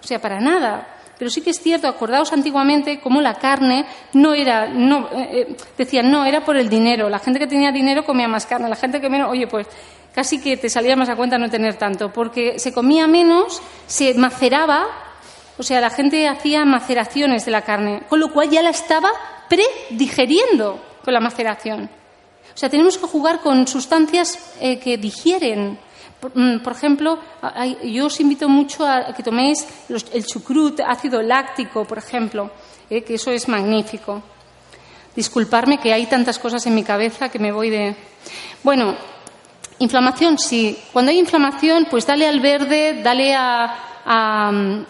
[0.03, 1.02] O sea, para nada.
[1.23, 5.57] Pero sí que es cierto, acordaos antiguamente cómo la carne no era, no, eh, eh,
[5.79, 7.09] decían, no, era por el dinero.
[7.09, 8.69] La gente que tenía dinero comía más carne.
[8.69, 9.69] La gente que menos, oye, pues
[10.13, 14.13] casi que te salía más a cuenta no tener tanto, porque se comía menos, se
[14.15, 14.89] maceraba,
[15.57, 19.11] o sea, la gente hacía maceraciones de la carne, con lo cual ya la estaba
[19.49, 21.89] predigeriendo con la maceración.
[22.53, 25.79] O sea, tenemos que jugar con sustancias eh, que digieren.
[26.23, 27.19] Por, mm, ejemplo,
[27.83, 32.49] yo os invito mucho a que toméis el chucrut, ácido láctico, por ejemplo,
[32.89, 34.23] eh, que eso es magnífico.
[35.17, 37.97] Disculparme que hay tantas cosas en mi cabeza que me voy de.
[38.63, 38.95] Bueno,
[39.83, 40.79] Inflamación, sí.
[40.93, 43.75] Cuando hay inflamación, pues dale al verde, dale a,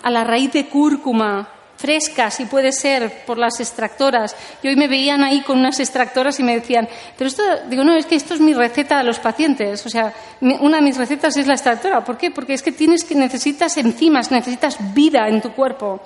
[0.05, 1.49] la raíz de cúrcuma,
[1.83, 4.37] fresca, si puede ser, por las extractoras.
[4.62, 7.95] Y hoy me veían ahí con unas extractoras y me decían, pero esto, digo, no,
[7.97, 9.85] es que esto es mi receta a los pacientes.
[9.85, 12.05] O sea, una de mis recetas es la extractora.
[12.05, 12.31] ¿Por qué?
[12.31, 16.01] Porque es que tienes que necesitas enzimas, necesitas vida en tu cuerpo.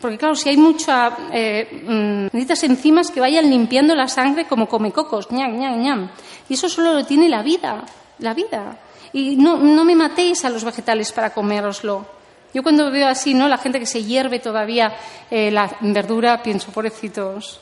[0.00, 4.68] Porque claro, si hay mucha, eh, mm, necesitas enzimas que vayan limpiando la sangre como
[4.68, 6.10] come cocos, ñam, ñam, ñam.
[6.48, 7.84] Y eso solo lo tiene la vida
[8.18, 8.76] la vida.
[9.12, 12.17] Y no, no me matéis a los vegetales para coméroslo.
[12.54, 13.48] Yo cuando veo así, ¿no?
[13.48, 14.96] La gente que se hierve todavía
[15.30, 17.60] eh, la verdura, pienso, pobrecitos.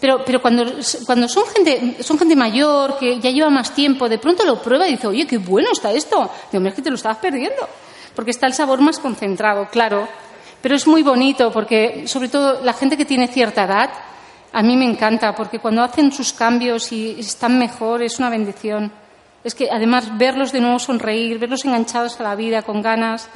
[0.00, 0.64] Pero, pero cuando,
[1.06, 4.88] cuando son, gente, son gente mayor, que ya lleva más tiempo, de pronto lo prueba
[4.88, 6.28] y dice, oye, qué bueno está esto.
[6.50, 7.68] Digo, es que te lo estabas perdiendo.
[8.14, 10.08] Porque está el sabor más concentrado, claro.
[10.60, 13.90] Pero es muy bonito porque, sobre todo, la gente que tiene cierta edad,
[14.52, 18.92] a mí me encanta porque cuando hacen sus cambios y están mejor es una bendición.
[19.44, 23.28] Es que además verlos de nuevo sonreír, verlos enganchados a la vida con ganas.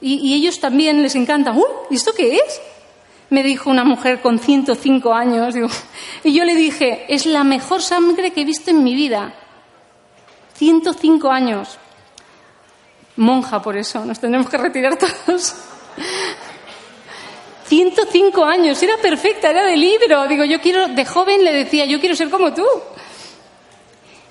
[0.00, 1.52] Y, ellos también les encanta.
[1.52, 1.64] ¡Uh!
[1.90, 2.60] ¿Y esto qué es?
[3.30, 5.54] Me dijo una mujer con 105 años.
[6.24, 9.34] y yo le dije, es la mejor sangre que he visto en mi vida.
[10.54, 11.78] 105 años.
[13.16, 15.54] Monja por eso, nos tendremos que retirar todos.
[17.66, 20.26] 105 años, era perfecta, era de libro.
[20.28, 22.66] Digo, yo quiero, de joven le decía, yo quiero ser como tú.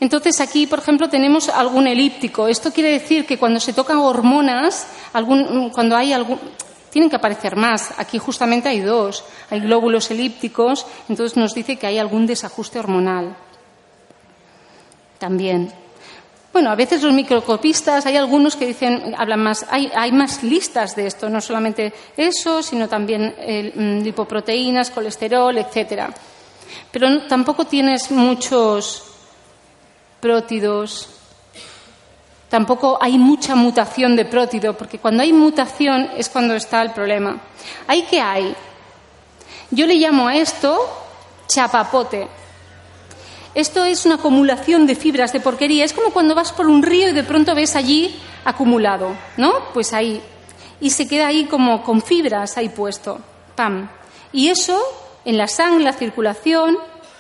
[0.03, 2.49] Entonces aquí, por ejemplo, tenemos algún elíptico.
[2.49, 6.41] Esto quiere decir que cuando se tocan hormonas, algún, cuando hay algún,
[6.89, 7.93] tienen que aparecer más.
[7.97, 9.23] Aquí justamente hay dos.
[9.49, 13.33] Hay glóbulos elípticos, entonces nos dice que hay algún desajuste hormonal.
[15.19, 15.71] También.
[16.51, 21.07] Bueno, a veces los microcopistas, hay algunos que dicen, hablan más, hay, más listas de
[21.07, 23.33] esto, no solamente eso, sino también
[23.73, 26.13] mm, lipoproteínas, colesterol, etcétera.
[26.91, 29.12] Pero tampoco tienes muchos
[30.23, 31.09] prótidos,
[32.47, 37.41] tampoco hay mucha mutación de prótido, porque cuando hay mutación es cuando está el problema.
[37.87, 38.55] ¿Hay qué hay?
[39.69, 40.79] Yo le llamo a esto
[41.47, 42.29] chapapote.
[43.53, 45.83] Esto es una acumulación de fibras de porquería.
[45.83, 49.51] Es como cuando vas por un río y de pronto ves allí acumulado, ¿no?
[49.73, 50.21] Pues ahí.
[50.79, 53.19] Y se queda ahí como con fibras ahí puesto.
[53.55, 53.89] ¡Pam!
[54.31, 54.79] Y eso,
[55.25, 56.77] en la sangre, la circulación,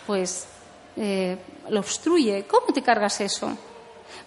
[0.07, 0.47] pues
[0.95, 1.37] eh,
[1.69, 2.45] lo obstruye.
[2.47, 3.57] ¿Cómo te cargas eso?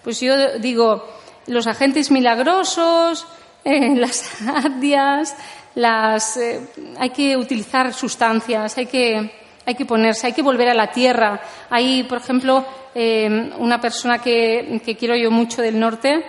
[0.02, 1.04] Pues yo digo,
[1.46, 3.26] los agentes milagrosos,
[3.64, 5.36] eh, las ardias,
[5.74, 6.68] las, eh,
[6.98, 11.40] hay que utilizar sustancias, hay que hay que ponerse, hay que volver a la tierra.
[11.68, 16.24] Hay, por ejemplo, eh, una persona que, quiero yo mucho del norte,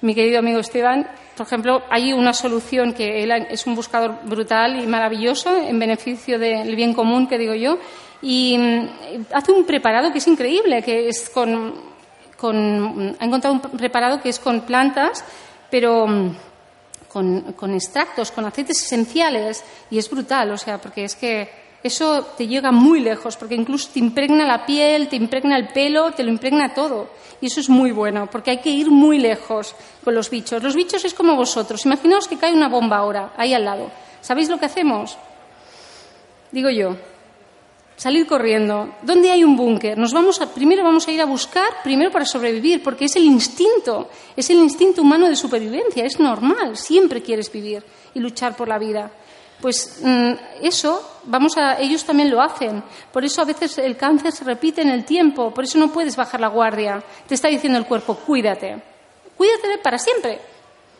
[0.00, 4.82] mi querido amigo Esteban, por ejemplo, hay una solución que él es un buscador brutal
[4.82, 7.78] y maravilloso en beneficio del bien común, que digo yo,
[8.22, 8.88] y mm,
[9.32, 11.74] hace un preparado que es increíble, que es con,
[12.36, 15.24] con ha encontrado un preparado que es con plantas,
[15.70, 16.36] pero mm,
[17.08, 21.48] con, con extractos, con aceites esenciales, y es brutal, o sea, porque es que
[21.82, 26.12] eso te llega muy lejos, porque incluso te impregna la piel, te impregna el pelo,
[26.12, 27.08] te lo impregna todo.
[27.40, 30.62] Y eso es muy bueno, porque hay que ir muy lejos con los bichos.
[30.62, 31.86] Los bichos es como vosotros.
[31.86, 33.90] Imaginaos que cae una bomba ahora, ahí al lado.
[34.20, 35.16] ¿Sabéis lo que hacemos?
[36.52, 36.96] Digo yo,
[38.00, 38.94] salir corriendo.
[39.02, 39.98] ¿Dónde hay un búnker?
[39.98, 44.08] Nos vamos primero vamos a ir a buscar, primero para sobrevivir, porque es el instinto,
[44.34, 47.84] es el instinto humano de supervivencia, es normal, siempre quieres vivir
[48.14, 49.10] y luchar por la vida.
[49.60, 50.32] Pues mm,
[50.62, 52.82] eso, vamos a, ellos también lo hacen.
[53.12, 56.16] Por eso a veces el cáncer se repite en el tiempo, por eso no puedes
[56.16, 57.04] bajar la guardia.
[57.28, 58.82] Te está diciendo el cuerpo, cuídate.
[59.36, 60.40] Cuídate para siempre.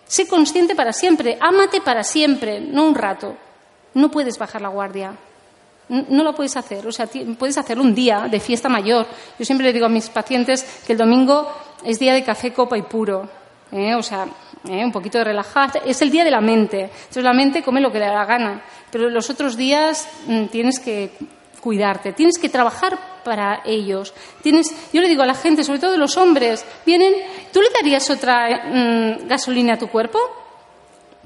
[0.04, 1.38] Sé consciente para siempre.
[1.40, 3.34] Ámate para siempre, no un rato.
[3.94, 5.16] No puedes bajar la guardia.
[5.90, 6.86] No lo puedes hacer.
[6.86, 9.06] O sea, puedes hacerlo un día de fiesta mayor.
[9.38, 11.50] Yo siempre le digo a mis pacientes que el domingo
[11.84, 13.28] es día de café, copa y puro.
[13.72, 13.94] ¿eh?
[13.96, 14.26] O sea,
[14.68, 14.84] ¿eh?
[14.84, 15.80] un poquito de relajada.
[15.84, 16.82] Es el día de la mente.
[16.82, 18.62] Entonces la mente come lo que le da la gana.
[18.90, 21.10] Pero los otros días mm, tienes que
[21.60, 24.14] cuidarte, tienes que trabajar para ellos.
[24.42, 27.14] Tienes, yo le digo a la gente, sobre todo los hombres, vienen,
[27.52, 30.18] ¿tú le darías otra mm, gasolina a tu cuerpo?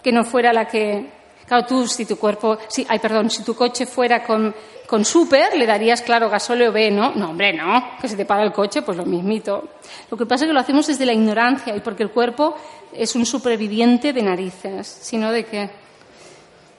[0.03, 1.11] Que no fuera la que
[1.47, 4.55] Claro, tú, si tu cuerpo, si, ay, perdón, si tu coche fuera con,
[4.87, 7.15] con súper, le darías, claro, gasóleo B, ¿no?
[7.15, 9.69] No, hombre, no, que se te para el coche, pues lo mismito.
[10.11, 12.57] Lo que pasa es que lo hacemos desde la ignorancia y porque el cuerpo
[12.93, 15.71] es un superviviente de narices, sino de qué.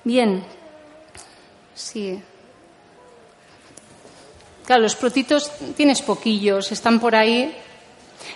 [0.03, 0.43] Bien,
[1.73, 2.21] sí.
[4.65, 7.55] Claro, los protitos tienes poquillos, están por ahí,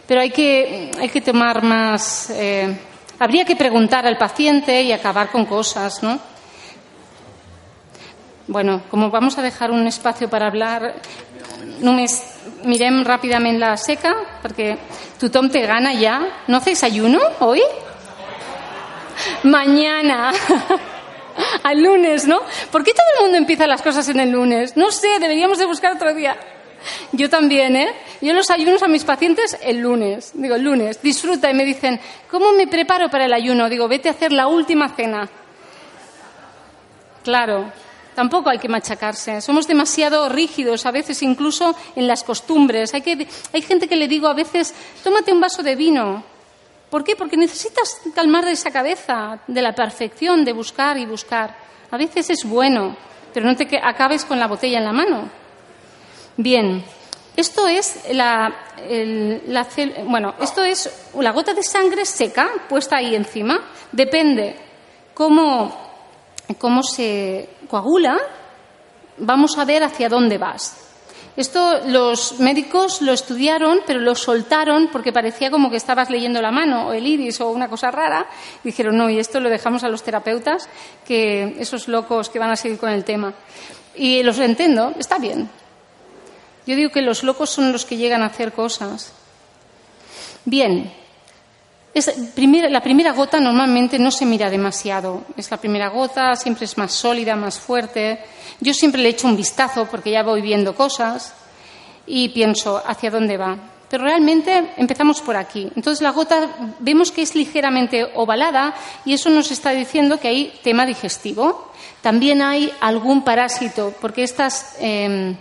[0.08, 2.30] pero hay que, hay que tomar más.
[2.30, 2.78] Eh,
[3.20, 6.20] Habría que preguntar al paciente y acabar con cosas, ¿no?
[8.48, 10.96] Bueno, como vamos a dejar un espacio para hablar,
[11.84, 12.16] només
[12.66, 14.74] mirem ràpidament la seca, perquè
[15.20, 16.20] tothom te gana ya.
[16.48, 17.62] ¿No hacéis ayuno hoy?
[19.44, 20.32] Mañana.
[21.64, 22.42] Al lunes, ¿no?
[22.72, 24.76] ¿Por qué todo el mundo empieza las cosas en el lunes?
[24.76, 26.36] No sé, deberíamos de buscar otro día.
[27.12, 27.94] Yo también, ¿eh?
[28.22, 30.32] Yo los ayunos a mis pacientes el lunes.
[30.34, 31.50] Digo, el lunes, disfruta.
[31.50, 33.70] Y me dicen, ¿cómo me preparo para el ayuno?
[33.70, 35.30] Digo, vete a hacer la última cena.
[37.24, 37.72] Claro,
[38.16, 39.42] tampoco hay que machacarse.
[39.42, 42.94] Somos demasiado rígidos, a veces incluso en las costumbres.
[42.94, 46.24] Hay, que, hay gente que le digo a veces, tómate un vaso de vino.
[46.90, 47.16] ¿Por qué?
[47.16, 51.56] Porque necesitas calmar esa cabeza de la perfección, de buscar y buscar.
[51.92, 52.96] A veces es bueno,
[53.34, 55.30] pero no te acabes con la botella en la mano.
[56.42, 56.82] Bien,
[57.36, 58.56] esto es la,
[60.06, 63.60] bueno, esto es la gota de sangre seca puesta ahí encima.
[63.92, 64.56] Depende
[65.14, 65.76] cómo,
[66.58, 68.18] cómo se coagula,
[69.18, 70.78] vamos a ver hacia dónde vas.
[71.36, 76.52] Esto los médicos lo estudiaron, pero lo soltaron porque parecía como que estabas leyendo la
[76.52, 78.28] mano o el iris o una cosa rara.
[78.64, 80.70] dijeron, no, y esto lo dejamos a los terapeutas,
[81.06, 83.34] que esos locos que van a seguir con el tema.
[83.94, 85.50] Y los entiendo, está bien,
[86.70, 89.12] yo digo que los locos son los que llegan a hacer cosas.
[90.46, 90.94] Bien,
[92.70, 95.24] la primera gota normalmente no se mira demasiado.
[95.36, 98.20] Es la primera gota, siempre es más sólida, más fuerte.
[98.60, 101.34] Yo siempre le echo un vistazo porque ya voy viendo cosas
[102.06, 103.58] y pienso hacia dónde va.
[103.90, 105.72] Pero realmente empezamos por aquí.
[105.76, 106.50] Entonces la gota
[106.82, 111.72] vemos que es ligeramente ovalada y eso nos está diciendo que hay tema digestivo.
[112.04, 115.36] También hay algún parásito, porque estas em,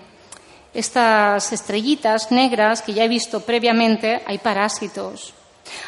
[0.74, 5.34] estas estrellitas negras que ya he visto previamente, hay parásitos.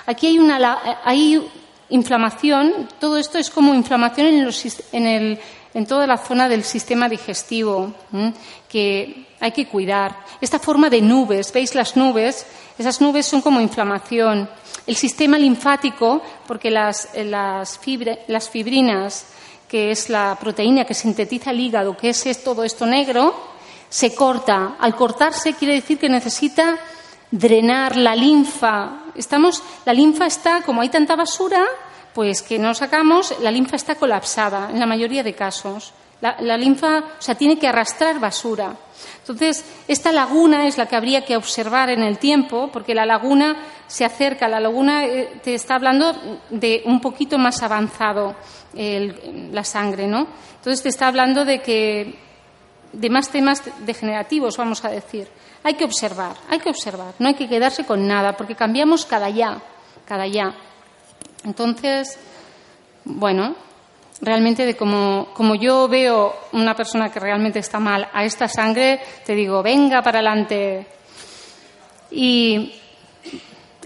[0.07, 1.47] Aquí hay una hay
[1.91, 4.49] inflamación, todo esto es como inflamación
[4.93, 5.39] en,
[5.74, 7.93] en toda la zona del sistema digestivo,
[8.68, 10.16] que hay que cuidar.
[10.41, 12.47] Esta forma de nubes, ¿veis las nubes?
[12.78, 14.49] Esas nubes son como inflamación.
[14.87, 19.26] El sistema linfático, porque las, las, fibrinas,
[19.68, 23.35] que es la proteína que sintetiza el hígado, que es todo esto negro,
[23.91, 24.76] se corta.
[24.78, 26.78] Al cortarse quiere decir que necesita
[27.30, 29.03] drenar la linfa.
[29.14, 31.66] Estamos, la linfa está, como hay tanta basura,
[32.14, 35.93] pues que no sacamos, la linfa está colapsada en la mayoría de casos.
[36.20, 38.76] La, linfa, o sea, tiene que arrastrar basura.
[39.20, 43.57] Entonces, esta laguna es la que habría que observar en el tiempo, porque la laguna
[43.86, 46.14] se acerca, la laguna eh, te está hablando
[46.51, 48.36] de un poquito más avanzado
[48.74, 50.26] la sangre, ¿no?
[50.57, 52.30] Entonces te está hablando de que
[52.93, 55.28] de más temas degenerativos, vamos a decir.
[55.62, 59.28] Hay que observar, hay que observar, no hay que quedarse con nada, porque cambiamos cada
[59.28, 59.61] ya,
[60.07, 60.55] cada ya.
[61.45, 62.18] Entonces,
[63.05, 63.55] bueno,
[64.20, 69.01] realmente de como, como yo veo una persona que realmente está mal a esta sangre,
[69.24, 70.86] te digo, venga para adelante.
[72.11, 72.74] Y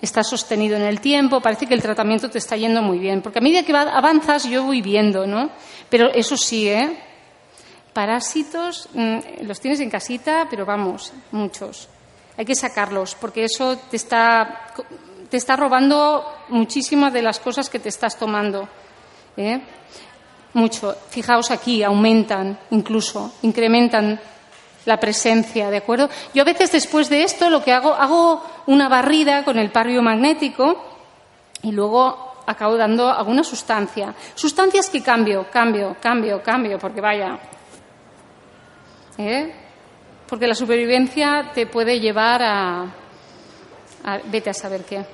[0.00, 3.38] está sostenido en el tiempo, parece que el tratamiento te está yendo muy bien, porque
[3.38, 5.50] a medida que avanzas yo voy viendo, ¿no?
[5.88, 6.96] Pero eso sí, ¿eh?
[7.94, 11.88] Parásitos mm, los tienes en casita, pero vamos, muchos.
[12.36, 14.74] Hay que sacarlos, porque eso te está,
[15.30, 18.68] te está robando muchísimas de las cosas que te estás tomando.
[19.36, 19.60] ¿eh?
[20.54, 20.96] Mucho.
[21.08, 24.20] Fijaos aquí, aumentan incluso, incrementan
[24.84, 26.10] la presencia, ¿de acuerdo?
[26.34, 30.02] Yo a veces después de esto lo que hago, hago una barrida con el parrio
[30.02, 30.84] magnético
[31.62, 34.14] y luego acabo dando alguna sustancia.
[34.34, 37.38] Sustancias que cambio, cambio, cambio, cambio, porque vaya,
[39.18, 39.52] ¿eh?
[40.28, 42.94] Porque la supervivencia te puede llevar a,
[44.30, 45.04] Vete a saber qué.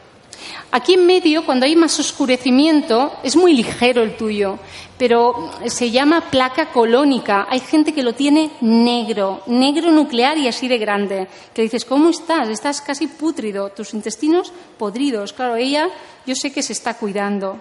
[0.72, 4.58] Aquí en medio, cuando hay más oscurecimiento, es muy ligero el tuyo,
[4.98, 7.46] pero se llama placa colónica.
[7.48, 11.28] Hay gente que lo tiene negro, negro nuclear y así de grande.
[11.54, 12.48] Que dices, ¿cómo estás?
[12.48, 15.32] Estás casi pútrido, tus intestinos podridos.
[15.32, 15.88] Claro, ella
[16.26, 17.60] yo sé que se está cuidando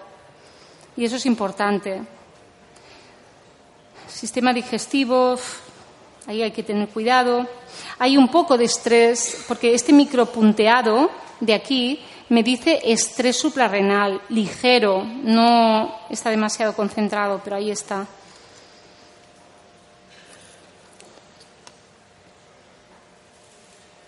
[0.96, 2.02] y eso es importante.
[4.08, 5.38] Sistema digestivo,
[6.26, 7.46] Ahí hay que tener cuidado.
[7.98, 11.10] Hay un poco de estrés, porque este micropunteado
[11.40, 18.06] de aquí me dice estrés suprarrenal, ligero, no está demasiado concentrado, pero ahí está.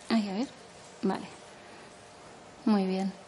[0.08, 0.48] Ay, a ver.
[1.02, 1.26] Vale.
[2.64, 3.21] Muy bien.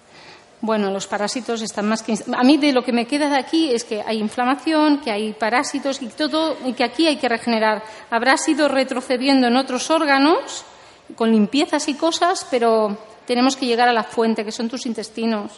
[0.64, 2.18] Bueno, los parásitos están más que.
[2.34, 5.34] A mí de lo que me queda de aquí es que hay inflamación, que hay
[5.34, 7.82] parásitos y todo, y que aquí hay que regenerar.
[8.08, 10.64] Habrá sido retrocediendo en otros órganos,
[11.16, 12.96] con limpiezas y cosas, pero
[13.26, 15.52] tenemos que llegar a la fuente, que son tus intestinos.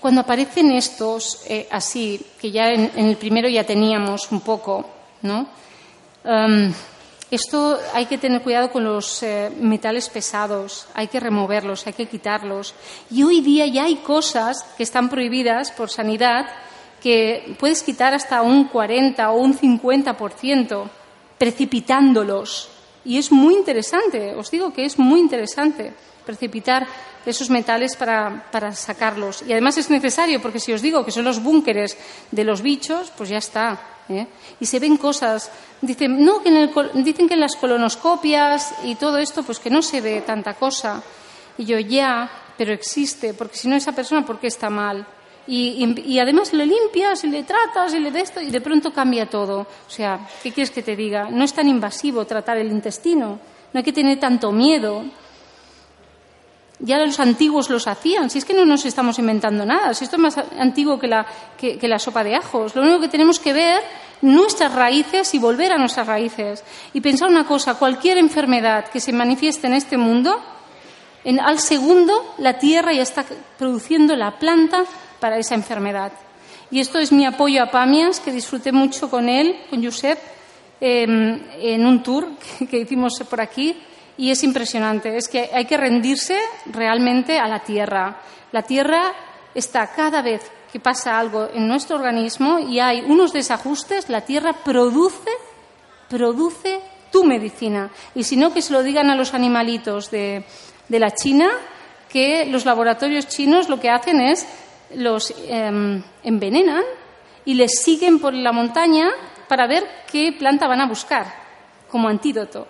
[0.00, 4.88] Cuando aparecen estos eh, así, que ya en, el primero ya teníamos un poco,
[5.20, 5.46] ¿no?
[6.24, 6.72] Em,
[7.34, 12.06] esto hay que tener cuidado con los eh, metales pesados, hay que removerlos, hay que
[12.06, 12.74] quitarlos.
[13.10, 16.46] Y hoy día ya hay cosas que están prohibidas por sanidad
[17.02, 20.88] que puedes quitar hasta un 40 o un 50%
[21.38, 22.70] precipitándolos.
[23.04, 25.92] Y es muy interesante, os digo que es muy interesante
[26.24, 26.86] precipitar
[27.26, 29.42] esos metales para, para, sacarlos.
[29.46, 31.96] Y además es necesario, porque si os digo que son los búnkeres
[32.30, 33.80] de los bichos, pues ya está.
[34.08, 34.26] ¿eh?
[34.60, 35.50] Y se ven cosas.
[35.80, 36.70] Dicen, no, que en el,
[37.04, 41.02] dicen que en las colonoscopias y todo esto, pues que no se ve tanta cosa.
[41.56, 45.06] Y yo, ya, pero existe, porque si no esa persona, ¿por qué está mal?
[45.46, 48.94] Y, y, además le limpias y le tratas y le de esto y de pronto
[48.94, 49.60] cambia todo.
[49.60, 51.28] O sea, ¿qué quieres que te diga?
[51.30, 53.38] No es tan invasivo tratar el intestino,
[53.72, 55.04] no hay que tener tanto miedo.
[56.84, 60.16] Ya los antiguos los hacían, si es que no nos estamos inventando nada, si esto
[60.16, 62.74] es más antiguo que la, sopa de ajos.
[62.74, 63.80] Lo único que tenemos que ver
[64.20, 66.62] nuestras raíces y volver a nuestras raíces.
[66.92, 70.38] Y pensar una cosa, cualquier enfermedad que se manifieste en este mundo,
[71.40, 73.24] al segundo la tierra ya está
[73.56, 74.84] produciendo la planta
[75.20, 76.12] para esa enfermedad.
[76.70, 80.18] Y esto es mi apoyo a Pamias, que disfruté mucho con él, con Josep,
[80.82, 82.28] em, en un tour
[82.70, 83.74] que hicimos por aquí
[84.16, 85.16] y es impresionante.
[85.16, 88.16] Es que hay que rendirse realmente a la tierra.
[88.52, 89.12] La tierra
[89.54, 90.42] está cada vez
[90.72, 95.30] que pasa algo en nuestro organismo y hay unos desajustes, la tierra produce,
[96.08, 96.80] produce
[97.12, 97.90] tu medicina.
[98.14, 100.44] Y si no, que se lo digan a los animalitos de,
[100.88, 101.48] la China,
[102.08, 104.46] que los laboratorios chinos lo que hacen es
[104.96, 106.82] los em, envenenan
[107.44, 109.10] y les siguen por la montaña
[109.48, 111.26] para ver qué planta van a buscar
[111.88, 112.66] como antídoto.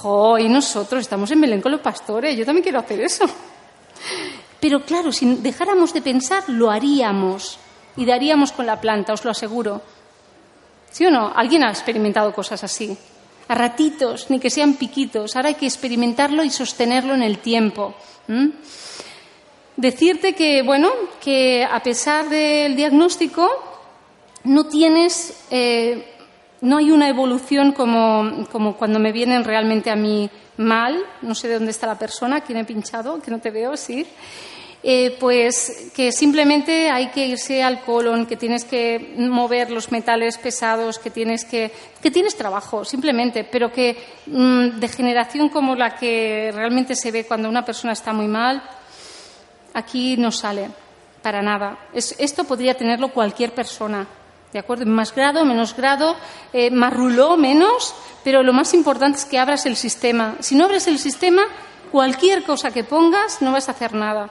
[0.00, 3.26] Jo, y nosotros estamos en Belén con los pastores, yo también quiero hacer eso.
[4.60, 7.58] Pero claro, si dejáramos de pensar, lo haríamos
[7.96, 9.82] y daríamos con la planta, os lo aseguro.
[10.90, 11.32] ¿Sí o no?
[11.34, 12.96] Alguien ha experimentado cosas así.
[13.48, 15.36] A ratitos, ni que sean piquitos.
[15.36, 17.94] Ahora hay que experimentarlo y sostenerlo en el tiempo.
[19.76, 20.90] Decirte que, bueno,
[21.20, 23.48] que a pesar del diagnóstico,
[24.44, 26.11] no tienes, eh,
[26.62, 28.46] no hay una evolución como,
[28.78, 30.96] cuando me vienen realmente a mí mal.
[31.20, 34.06] No sé de dónde está la persona, quién he pinchado, que no te veo, sí.
[34.84, 40.38] Eh, pues que simplemente hay que irse al colon, que tienes que mover los metales
[40.38, 43.96] pesados, que tienes que, que tienes trabajo, simplemente, pero que
[44.26, 48.62] mm, degeneración como la que realmente se ve cuando una persona está muy mal,
[49.74, 50.68] aquí no sale
[51.22, 51.78] para nada.
[51.92, 54.08] esto podría tenerlo cualquier persona,
[54.52, 54.86] ¿de acuerdo?
[54.86, 56.16] Más grado, menos grado,
[56.52, 60.36] eh, más ruló, menos, pero lo más importante es que abras el sistema.
[60.40, 61.42] Si no abres el sistema,
[61.90, 64.30] cualquier cosa que pongas no vas a hacer nada.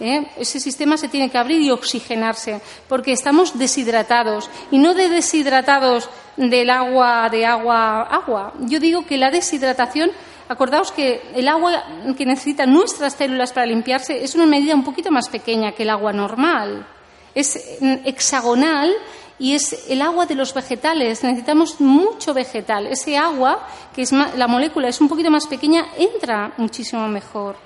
[0.00, 0.26] ¿eh?
[0.36, 4.48] Ese sistema se tiene que abrir y oxigenarse, porque estamos deshidratados.
[4.70, 8.52] Y no de deshidratados del agua, de agua, agua.
[8.60, 10.10] Yo digo que la deshidratación,
[10.48, 11.84] acordaos que el agua
[12.16, 15.90] que necesitan nuestras células para limpiarse es una medida un poquito más pequeña que el
[15.90, 16.86] agua normal.
[17.34, 18.94] Es mm, hexagonal
[19.38, 21.22] y es el agua de los vegetales.
[21.22, 22.86] Necesitamos mucho vegetal.
[22.86, 27.56] Ese agua, que es la molécula es un poquito más pequeña, entra muchísimo mejor.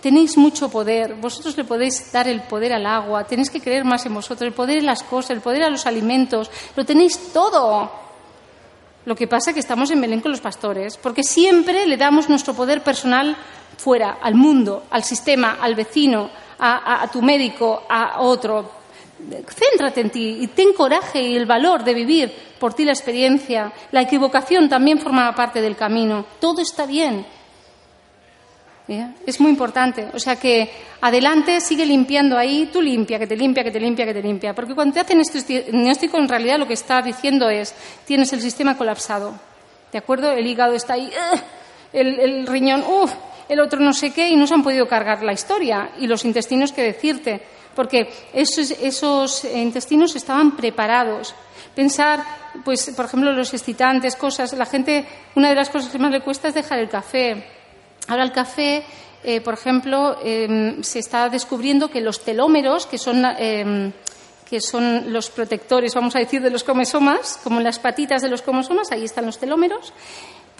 [0.00, 4.04] Tenéis mucho poder, vosotros le podéis dar el poder al agua, tenéis que creer más
[4.04, 7.90] en vosotros, el poder en las cosas, el poder a los alimentos, lo tenéis todo.
[9.04, 12.28] Lo que pasa es que estamos en Belén con los pastores, porque siempre le damos
[12.28, 13.36] nuestro poder personal
[13.78, 18.79] fuera, al mundo, al sistema, al vecino, a, tu médico, a otro.
[19.48, 23.72] Céntrate en ti y ten coraje y el valor de vivir por ti la experiencia.
[23.92, 26.24] La equivocación también forma parte del camino.
[26.40, 27.24] Todo está bien.
[29.24, 30.08] Es muy importante.
[30.12, 30.68] O sea que
[31.00, 34.52] adelante sigue limpiando ahí, tú limpia, que te limpia, que te limpia, que te limpia.
[34.52, 37.72] Porque cuando te hacen este diagnóstico, en realidad lo que está diciendo es,
[38.04, 39.34] tienes el sistema colapsado.
[39.92, 40.32] ¿De acuerdo?
[40.32, 41.10] El hígado está ahí,
[41.92, 42.84] el, riñón,
[43.48, 45.90] el otro no sé qué, y no se han podido cargar la historia.
[46.00, 47.42] Y los intestinos, ¿qué decirte?
[47.74, 51.34] Porque esos, intestinos estaban preparados.
[51.74, 52.24] Pensar,
[52.64, 54.52] pues, por ejemplo, los excitantes, cosas.
[54.54, 57.44] La gente, una de las cosas que más le cuesta es dejar el café
[58.10, 58.82] Ahora el café,
[59.22, 63.92] eh, por ejemplo, em, se está descubriendo que los telómeros, que son, em,
[64.48, 68.42] que son los protectores, vamos a decir, de los cromosomas, como las patitas de los
[68.42, 69.92] cromosomas, ahí están los telómeros,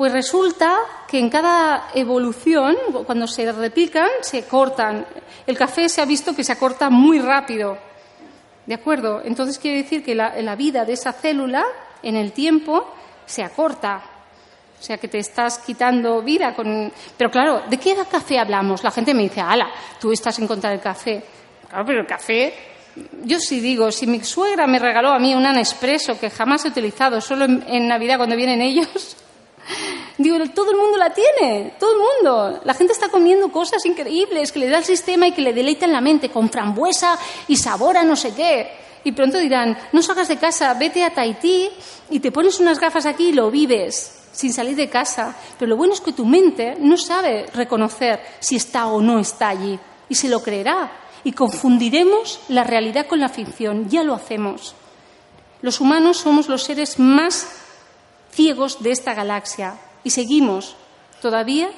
[0.01, 2.75] pues resulta que en cada evolución,
[3.05, 5.05] cuando se replican, se cortan.
[5.47, 7.77] El café se ha visto que se acorta muy rápido.
[8.65, 9.21] ¿De acuerdo?
[9.23, 11.67] Entonces quiere decir que la vida de esa célula
[12.03, 12.95] en el tiempo
[13.27, 14.01] se acorta.
[14.81, 16.91] O sea, que te estás quitando vida con...
[17.19, 18.83] Pero claro, ¿de qué café hablamos?
[18.83, 19.71] La gente me dice, ala,
[20.01, 21.23] tú estás en contra del café.
[21.69, 22.55] Claro, pero el café...
[23.23, 26.69] Yo sí digo, si mi suegra me regaló a mí un Nespresso que jamás he
[26.69, 29.17] utilizado, solo en, Navidad cuando vienen ellos,
[30.23, 32.61] digo, todo el mundo la tiene, todo el mundo.
[32.65, 35.93] La gente está comiendo cosas increíbles que le da el sistema y que le deleitan
[35.93, 37.19] la mente con frambuesa
[37.49, 38.71] y sabor a no sé qué.
[39.03, 41.71] Y pronto dirán, no salgas de casa, vete a Tahití
[42.11, 45.77] y te pones unas gafas aquí y lo vives sin salir de casa, pero lo
[45.77, 50.15] bueno es que tu mente no sabe reconocer si está o no está allí y
[50.15, 50.93] se lo creerá
[51.25, 54.75] y confundiremos la realidad con la ficción, ya lo hacemos.
[55.63, 57.49] Los humanos somos los seres más
[58.31, 60.77] ciegos de esta galaxia y seguimos
[61.21, 61.71] todavía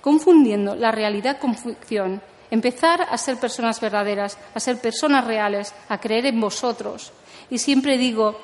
[0.00, 2.22] confundiendo la realidad con ficción.
[2.50, 7.12] Empezar a ser personas verdaderas, a ser personas reales, a creer en vosotros.
[7.50, 8.38] Y siempre digo,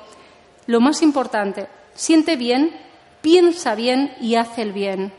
[0.67, 2.71] lo más importante, siente bien
[3.23, 5.11] piensa bien y hace el bien.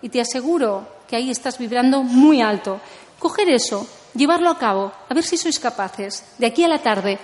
[0.00, 2.80] Y te aseguro que ahí estás vibrando muy alto.
[3.18, 7.18] Coger eso, llevarlo a cabo, a ver si sois capaces, de aquí a la tarde,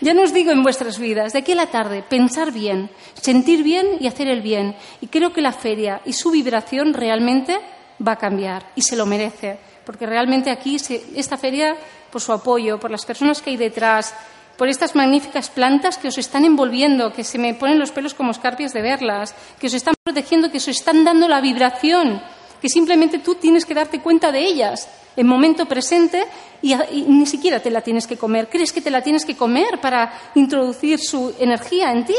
[0.00, 3.62] ya no os digo en vuestras vidas, de aquí a la tarde, pensar bien, sentir
[3.62, 4.76] bien y hacer el bien.
[5.00, 7.58] Y creo que la feria y su vibración realmente
[8.06, 10.76] va a cambiar y se lo merece, porque realmente aquí
[11.14, 11.76] esta feria,
[12.10, 14.14] por su apoyo, por las personas que hay detrás,
[14.56, 18.32] por estas magníficas plantas que os están envolviendo, que se me ponen los pelos como
[18.32, 22.22] escarpias de verlas, que os están protegiendo, que os están dando la vibración,
[22.60, 26.24] que simplemente tú tienes que darte cuenta de ellas en momento presente
[26.62, 28.48] y, ni siquiera te la tienes que comer.
[28.48, 32.16] Crees que te la tienes que comer para introducir su energía en ti.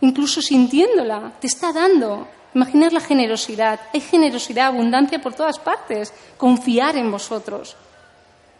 [0.00, 2.28] Incluso sintiéndola, te está dando.
[2.54, 3.80] Imaginar la generosidad.
[3.92, 6.12] Hay generosidad, abundancia por todas partes.
[6.36, 7.76] Confiar en vosotros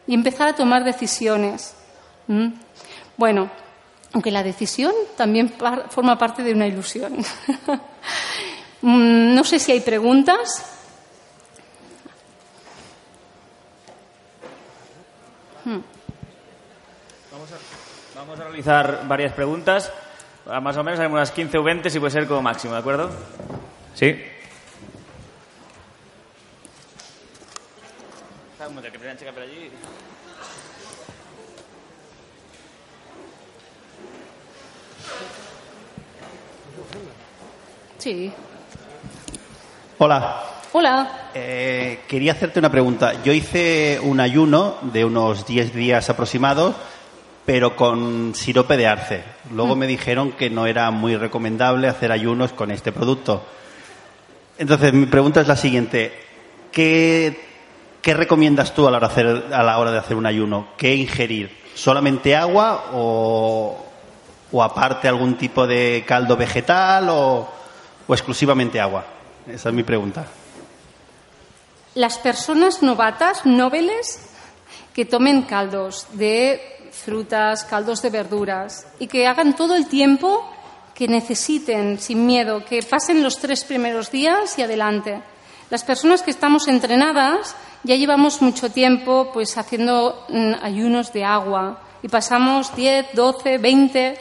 [0.06, 1.74] y empezar a tomar decisiones.
[2.26, 2.48] ¿Mm?
[3.16, 3.50] Bueno,
[4.12, 5.52] aunque la decisión también
[5.90, 7.16] forma parte de una ilusión.
[8.86, 10.62] Mm, no sé si hay preguntas.
[18.14, 19.92] Vamos a, realizar varias preguntas.
[20.46, 23.10] Más o menos hay unas 15 o 20, si puede ser como máximo, ¿de acuerdo?
[23.94, 24.14] Sí.
[37.98, 38.32] Sí.
[39.96, 40.42] Hola.
[40.72, 41.30] Hola.
[41.32, 43.22] Eh, quería hacerte una pregunta.
[43.22, 46.74] Yo hice un ayuno de unos 10 días aproximados,
[47.44, 49.24] pero con sirope de arce.
[49.52, 53.44] Luego me dijeron que no era muy recomendable hacer ayunos con este producto.
[54.58, 56.12] Entonces, mi pregunta es la siguiente.
[56.72, 57.44] ¿Qué,
[58.00, 60.68] qué recomiendas tú a la, hora de hacer, a la hora de hacer un ayuno?
[60.76, 61.56] ¿Qué ingerir?
[61.74, 63.84] ¿Solamente agua o,
[64.50, 67.48] o aparte algún tipo de caldo vegetal o,
[68.06, 69.04] o exclusivamente agua?
[69.46, 70.26] Esa es mi pregunta.
[71.94, 74.30] Las personas novatas, noveles,
[74.94, 80.48] que tomen caldos de frutas, caldos de verduras y que hagan todo el tiempo
[80.94, 85.20] que necesiten sin miedo, que pasen los tres primeros días y adelante.
[85.70, 91.80] Las personas que estamos entrenadas ya llevamos mucho tiempo pues haciendo mm, ayunos de agua
[92.02, 94.18] y pasamos 10, 12, 20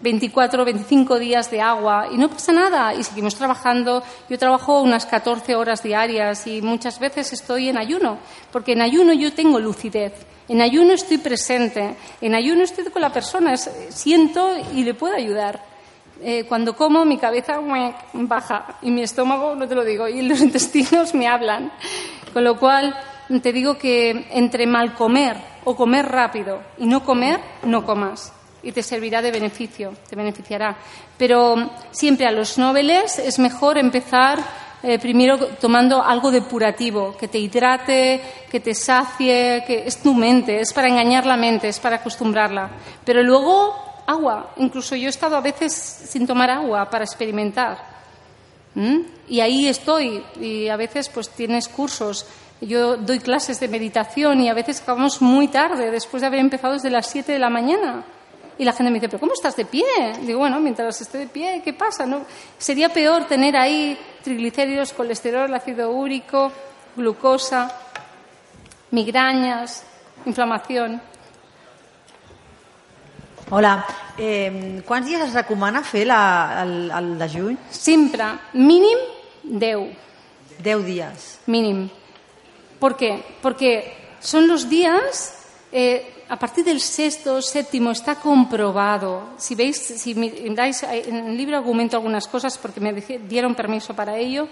[0.00, 4.02] 24, 25 días de agua y no pasa nada y seguimos trabajando.
[4.28, 8.18] Yo trabajo unas 14 horas diarias y muchas veces estoy en ayuno,
[8.52, 10.12] porque en ayuno yo tengo lucidez,
[10.48, 15.60] en ayuno estoy presente, en ayuno estoy con la persona, siento y le puedo ayudar.
[16.22, 17.60] Eh, cuando como mi cabeza
[18.14, 21.72] baja y mi estómago, no te lo digo, y los intestinos me hablan.
[22.32, 22.96] Con lo cual
[23.42, 28.32] te digo que entre mal comer o comer rápido y no comer, no comas
[28.66, 30.76] y te servirá de beneficio, te beneficiará.
[31.16, 34.40] Pero siempre a los noveles es mejor empezar
[34.82, 38.20] eh, primero tomando algo depurativo, que te hidrate,
[38.50, 42.70] que te sacie, que es tu mente, es para engañar la mente, es para acostumbrarla.
[43.04, 43.74] Pero luego
[44.06, 47.96] agua, incluso yo he estado a veces sin tomar agua para experimentar.
[49.26, 52.26] Y ahí estoy, y a veces pues tienes cursos.
[52.60, 56.74] Yo doy clases de meditación y a veces acabamos muy tarde, después de haber empezado
[56.74, 58.04] desde las 7 de la mañana.
[58.58, 59.84] Y la gente me dice, ¿pero cómo estás de pie?
[60.22, 62.06] Digo, bueno, mientras esté de pie, ¿qué pasa?
[62.06, 62.24] ¿No?
[62.58, 66.50] Sería peor tener ahí triglicéridos, colesterol, ácido úrico,
[66.96, 67.70] glucosa,
[68.90, 69.84] migrañas,
[70.24, 71.02] inflamación.
[73.50, 73.86] Hola,
[74.18, 77.56] eh, quants dies es recomana fer la, el, el dejuny?
[77.70, 78.98] Sempre, mínim
[79.44, 79.94] 10.
[80.58, 81.38] 10 días.
[81.46, 81.88] Mínim.
[82.80, 83.22] ¿Por qué?
[83.40, 89.30] Porque son los días eh, a partir del sexto, séptimo, está comprobado.
[89.36, 94.16] Si veis, si miráis, en el libro argumento algunas cosas porque me dieron permiso para
[94.16, 94.48] ello,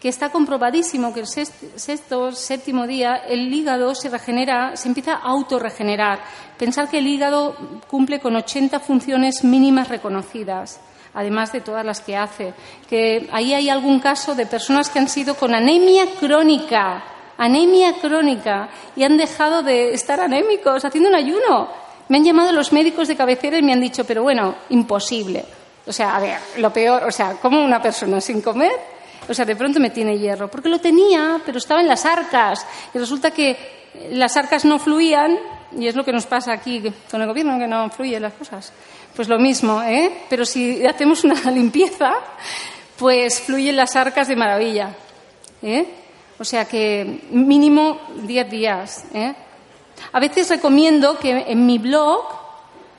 [0.00, 5.30] que está comprobadísimo que el sexto, séptimo día el hígado se regenera, se empieza a
[5.30, 6.18] autorregenerar.
[6.58, 7.56] Pensar que el hígado
[7.88, 10.80] cumple con 80 funciones mínimas reconocidas
[11.14, 12.54] además de todas las que hace.
[12.88, 17.04] Que ahí hay algún caso de personas que han sido con anemia crónica,
[17.38, 21.68] anemia crónica y han dejado de estar anémicos haciendo un ayuno.
[22.08, 25.44] Me han llamado los médicos de cabecera y me han dicho, pero bueno, imposible.
[25.86, 28.72] O sea, a ver, lo peor, o sea, ¿cómo una persona sin comer?
[29.28, 32.66] O sea, de pronto me tiene hierro, porque lo tenía, pero estaba en las arcas.
[32.92, 33.56] Y resulta que
[34.10, 35.38] las arcas no fluían,
[35.76, 38.72] y es lo que nos pasa aquí con el gobierno, que no fluyen las cosas.
[39.14, 40.10] Pues lo mismo, ¿eh?
[40.28, 42.14] Pero si hacemos una limpieza,
[42.96, 44.94] pues fluyen las arcas de maravilla.
[45.62, 45.86] ¿eh?
[46.42, 49.04] O sea que mínimo 10 días.
[49.14, 49.32] ¿eh?
[50.12, 52.24] A veces recomiendo que en mi blog,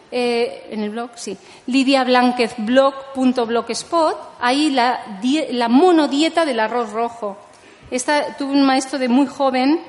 [0.09, 1.37] eh, en el blog, sí,
[1.67, 5.17] lidiablanquezblog.blogspot, ahí la,
[5.51, 7.35] la monodieta del arroz rojo.
[7.91, 9.81] Esta, tuve un maestro de muy joven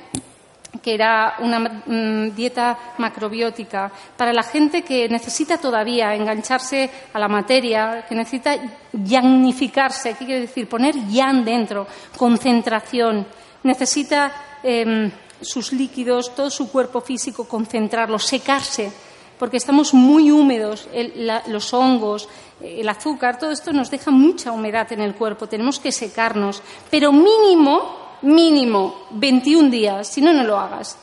[0.83, 7.29] que era una mm, dieta macrobiótica para la gente que necesita todavía engancharse a la
[7.29, 8.57] materia, que necesita
[8.91, 10.67] yannificarse, ¿qué quiere decir?
[10.67, 11.87] Poner yan dentro,
[12.17, 13.25] concentración
[13.65, 14.31] necesita
[14.63, 15.11] em,
[15.41, 18.91] sus líquidos, todo su cuerpo físico, concentrarlo, secarse,
[19.37, 20.87] porque estamos muy húmedos,
[21.47, 22.29] los hongos,
[22.61, 27.11] el azúcar, todo esto nos deja mucha humedad en el cuerpo, tenemos que secarnos, pero
[27.11, 30.97] mínimo, mínimo, 21 días, si no, no lo hagas.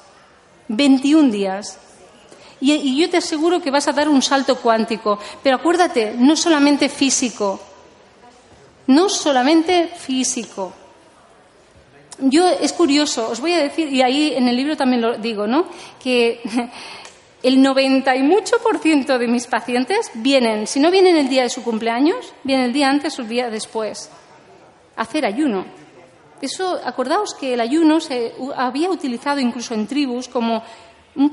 [0.68, 1.78] 21 días.
[2.60, 6.88] Y yo te aseguro que vas a dar un salto cuántico, pero acuérdate, no solamente
[6.88, 7.60] físico,
[8.86, 10.72] no solamente físico,
[12.18, 15.46] yo es curioso, os voy a decir, y ahí en el libro también lo digo,
[15.46, 15.66] ¿no?
[16.02, 16.40] Que
[17.42, 21.42] el 90 y mucho por ciento de mis pacientes vienen, si no vienen el día
[21.42, 24.10] de su cumpleaños, vienen el día antes o el día después,
[24.96, 25.64] a hacer ayuno.
[26.40, 30.62] Eso, acordaos que el ayuno se había utilizado incluso en tribus como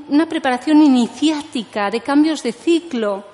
[0.08, 3.24] una preparación iniciática de cambios de ciclo.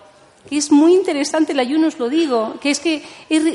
[0.49, 3.03] que es muy interesante el ayuno, os lo digo, que es que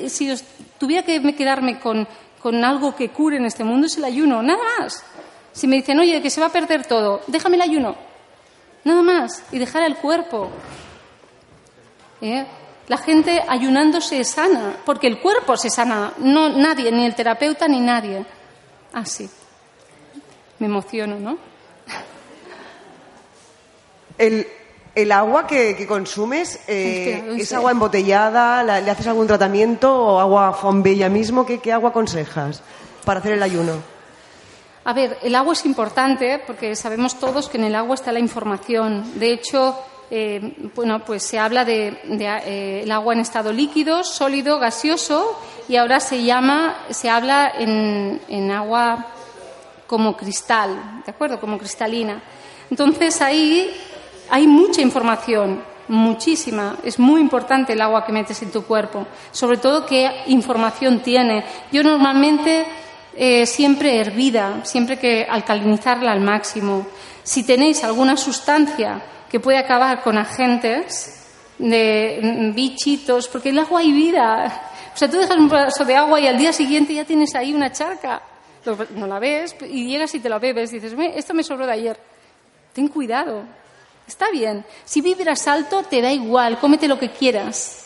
[0.09, 0.43] si os
[0.77, 2.05] tuviera que me- quedarme con,
[2.41, 5.03] con algo que cure en este mundo es el ayuno, nada más.
[5.53, 7.95] Si me dicen, oye, que se va a perder todo, déjame el ayuno,
[8.83, 10.49] nada más, y dejar el cuerpo.
[12.21, 12.45] ¿Eh?
[12.87, 17.67] La gente ayunando se sana, porque el cuerpo se sana, no nadie, ni el terapeuta
[17.67, 18.25] ni nadie.
[18.93, 19.29] Ah, sí.
[20.59, 21.37] Me emociono, ¿no?
[24.17, 24.45] El,
[24.95, 28.63] el agua que, que consumes, eh, ¿es agua embotellada?
[28.63, 31.45] ¿La- ¿Le haces algún tratamiento o agua fombella mismo?
[31.45, 32.61] ¿Qué, qué agua aconsejas
[33.05, 33.73] para hacer el ayuno?
[34.83, 38.19] A ver, el agua es importante porque sabemos todos que en el agua está la
[38.19, 39.19] información.
[39.19, 39.77] De hecho,
[40.09, 45.39] eh, bueno, pues se habla de, de, eh, el agua en estado líquido, sólido, gaseoso
[45.69, 49.05] y ahora se llama, se habla en, en agua
[49.87, 51.39] como cristal, ¿de acuerdo?
[51.39, 52.21] Como cristalina.
[52.71, 53.69] Entonces ahí
[54.31, 56.77] hay mucha información, muchísima.
[56.83, 61.43] Es muy importante el agua que metes en tu cuerpo, sobre todo qué información tiene.
[61.69, 62.65] Yo normalmente
[63.13, 66.87] eh, siempre hervida, siempre que alcalinizarla al máximo.
[67.23, 71.27] Si tenéis alguna sustancia que puede acabar con agentes
[71.57, 74.69] de mm, bichitos, porque el agua hay vida.
[74.95, 77.53] O sea, tú dejas un vaso de agua y al día siguiente ya tienes ahí
[77.53, 78.21] una charca.
[78.95, 80.71] No la ves y llegas y te la bebes.
[80.71, 81.99] Dices, "Ve, esto me sobró de ayer.
[82.71, 83.43] Ten cuidado.
[84.11, 84.65] Está bien.
[84.83, 86.59] Si vibras alto, te da igual.
[86.59, 87.77] Cómete lo que quieras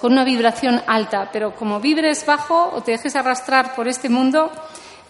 [0.00, 1.28] con una vibración alta.
[1.30, 4.50] Pero como vibres bajo o te dejes arrastrar por este mundo,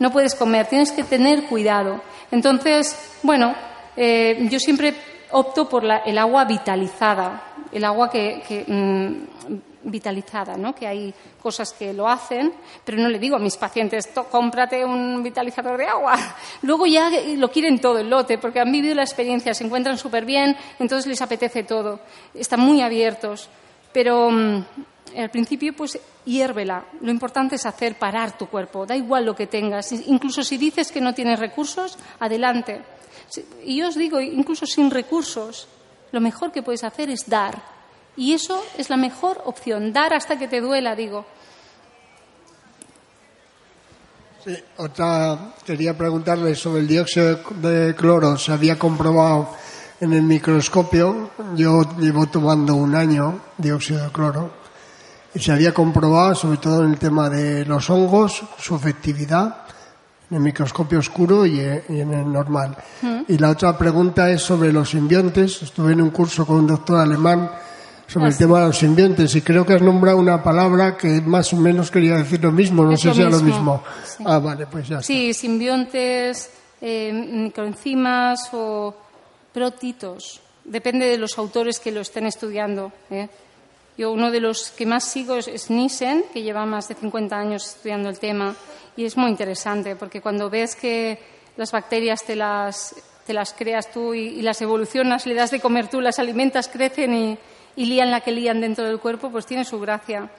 [0.01, 0.66] no puedes comer.
[0.66, 2.01] Tienes que tener cuidado.
[2.33, 3.55] Entonces, bueno,
[3.97, 4.97] eh, yo siempre
[5.31, 7.41] opto por la- el agua vitalizada.
[7.70, 9.55] El agua que, mm,
[9.85, 10.74] vitalizada, ¿no?
[10.74, 12.53] Que hay cosas que lo hacen,
[12.85, 16.14] pero no le digo a mis pacientes, "To- cómprate un vitalizador de agua.
[16.62, 20.24] Luego ya lo quieren todo el lote, porque han vivido la experiencia, se encuentran súper
[20.24, 22.01] bien, entonces les apetece todo.
[22.35, 23.49] Están muy abiertos.
[23.93, 24.64] Pero mm,
[25.18, 26.85] al principio, pues hiérvela.
[27.01, 28.87] Lo importante es hacer parar tu cuerpo.
[28.87, 29.93] Da igual lo que tengas.
[29.93, 32.82] Incluso si dices que no tienes recursos, adelante.
[33.64, 35.68] Y yo os digo, incluso sin recursos,
[36.12, 37.74] lo mejor que puedes hacer es dar.
[38.16, 39.92] Y eso es la mejor opción.
[39.92, 41.26] Dar hasta que te duela, digo.
[44.44, 48.36] Sí, otra quería preguntarle sobre el dióxido de cloro.
[48.36, 49.50] Se había comprobado
[50.00, 51.30] en el microscopio.
[51.56, 54.50] Yo llevo tomando un año dióxido de cloro
[55.34, 59.64] y se había comprobado, sobre todo en el tema de los hongos, su efectividad
[60.30, 62.76] en el microscopio oscuro y eh, en el normal.
[63.28, 65.62] Y la otra pregunta es sobre los simbiontes.
[65.62, 67.50] Estuve en un curso con un doctor alemán
[68.07, 71.52] sobre el tema de los simbiontes y creo que has nombrado una palabra que más
[71.52, 72.84] o menos quería decir lo mismo.
[72.84, 74.24] No sé si es lo mismo, sí.
[74.26, 75.07] Ah, vale, pues ya está.
[75.07, 76.50] Sí, simbiontes,
[76.80, 78.94] eh, microenzimas o
[79.52, 80.40] protitos.
[80.64, 82.92] Depende de los autores que lo estén estudiando.
[83.11, 83.28] ¿eh?
[83.96, 87.36] Yo uno de los que más sigo es, es Nissen, que lleva más de 50
[87.36, 88.55] años estudiando el tema.
[88.96, 91.18] Y es muy interesante, porque cuando ves que
[91.57, 92.94] las bacterias te las,
[93.26, 96.68] te las creas tú y, y las evolucionas, le das de comer tú, las alimentas,
[96.68, 97.38] crecen y,
[97.77, 100.31] y lían la que lían dentro del cuerpo, pues tiene su gracia.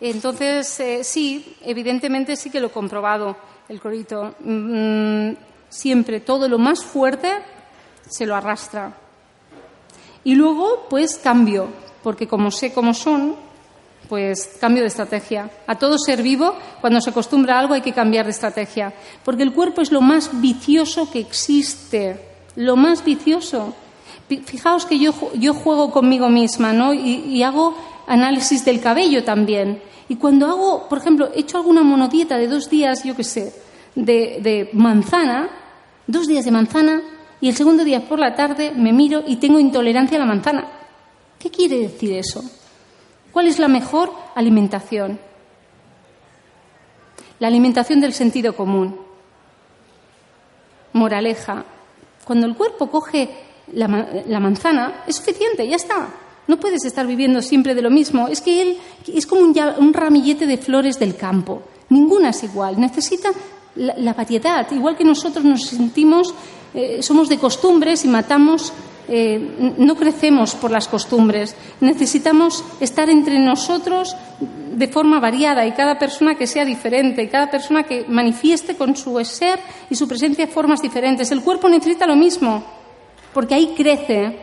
[0.00, 3.36] Entonces, eh, sí, evidentemente sí que lo he comprobado,
[3.68, 4.34] el clorito.
[4.40, 5.32] Mm,
[5.68, 7.32] siempre todo lo más fuerte
[8.08, 8.94] se lo arrastra.
[10.24, 11.68] Y luego, pues cambio,
[12.02, 13.34] porque como sé cómo son,
[14.08, 15.50] pues cambio de estrategia.
[15.66, 18.92] A todo ser vivo, cuando se acostumbra a algo hay que cambiar de estrategia,
[19.24, 22.20] porque el cuerpo es lo más vicioso que existe,
[22.56, 23.74] lo más vicioso.
[24.28, 26.92] Fi- Fijaos que yo, yo juego conmigo misma, ¿no?
[26.94, 27.74] Y, y hago
[28.06, 29.82] análisis del cabello también.
[30.08, 33.54] Y cuando hago, por ejemplo, he hecho alguna monodieta de dos días, yo qué sé,
[33.94, 35.50] de, de manzana,
[36.06, 37.02] dos días de manzana,
[37.40, 40.66] y el segundo día por la tarde me miro y tengo intolerancia a la manzana.
[41.38, 42.42] ¿Qué quiere decir eso?
[43.32, 45.20] ¿Cuál es la mejor alimentación?
[47.38, 48.96] La alimentación del sentido común.
[50.92, 51.64] Moraleja.
[52.24, 53.30] Cuando el cuerpo coge
[53.72, 56.08] la, la manzana, es suficiente, ya está.
[56.46, 58.26] No puedes estar viviendo siempre de lo mismo.
[58.26, 61.62] Es que él es como un, un ramillete de flores del campo.
[61.90, 62.80] Ninguna es igual.
[62.80, 63.30] Necesita
[63.76, 64.66] la, variedad.
[64.72, 66.34] Igual que nosotros nos sentimos,
[66.74, 68.72] eh, somos de costumbres y matamos,
[69.08, 71.54] eh, no crecemos por las costumbres.
[71.80, 74.16] Necesitamos estar entre nosotros
[74.74, 78.96] de forma variada y cada persona que sea diferente, y cada persona que manifieste con
[78.96, 79.58] su ser
[79.90, 81.30] y su presencia formas diferentes.
[81.30, 82.62] El cuerpo necesita lo mismo,
[83.38, 84.36] porque ahí crece.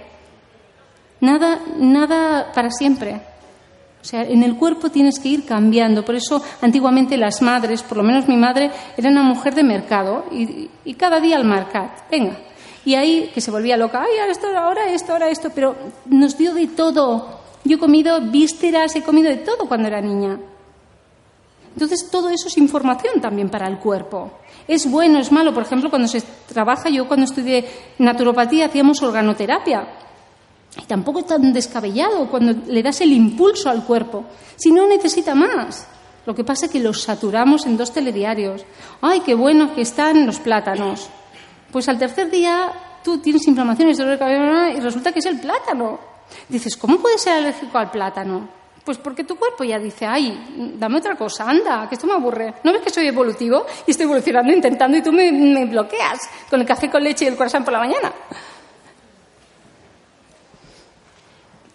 [1.20, 3.20] Nada, nada para siempre.
[4.02, 6.06] O sea, en el cuerpo tienes que ir cambiando.
[6.06, 10.24] Por eso, antiguamente las madres, por lo menos mi madre, era una mujer de mercado
[10.32, 12.10] y, cada día al mercat.
[12.10, 12.38] Venga.
[12.86, 15.76] Y ahí que se volvía loca, ay, ahora esto, ahora esto, ahora esto, pero
[16.06, 17.42] nos dio de todo.
[17.66, 20.40] Yo he comido vísceras, he comido de todo cuando era niña.
[21.74, 24.32] Entonces, todo eso es información también para el cuerpo.
[24.68, 25.54] Es bueno, es malo.
[25.54, 27.66] Por ejemplo, cuando se trabaja, yo cuando estudié
[28.00, 29.88] naturopatía hacíamos organoterapia.
[30.78, 34.26] Y tampoco es tan descabellado cuando le das el impulso al cuerpo.
[34.56, 35.88] Si no necesita más.
[36.26, 38.66] Lo que pasa es que los saturamos en dos telediarios.
[39.02, 41.08] ¡Ay, qué bueno que están los plátanos!
[41.72, 42.72] Pues al tercer día
[43.04, 46.00] tú tienes inflamaciones de cabeza y resulta que es el plátano.
[46.50, 48.50] Dices, ¿cómo puedes ser alérgico al plátano?
[48.86, 52.54] Pues porque tu cuerpo ya dice, ay, dame otra cosa, anda, que esto me aburre.
[52.64, 56.20] ¿No ves que soy evolutivo y estoy evolucionando intentando y tú me, me bloqueas
[56.50, 58.14] con el café con leche y el corazón por la mañana?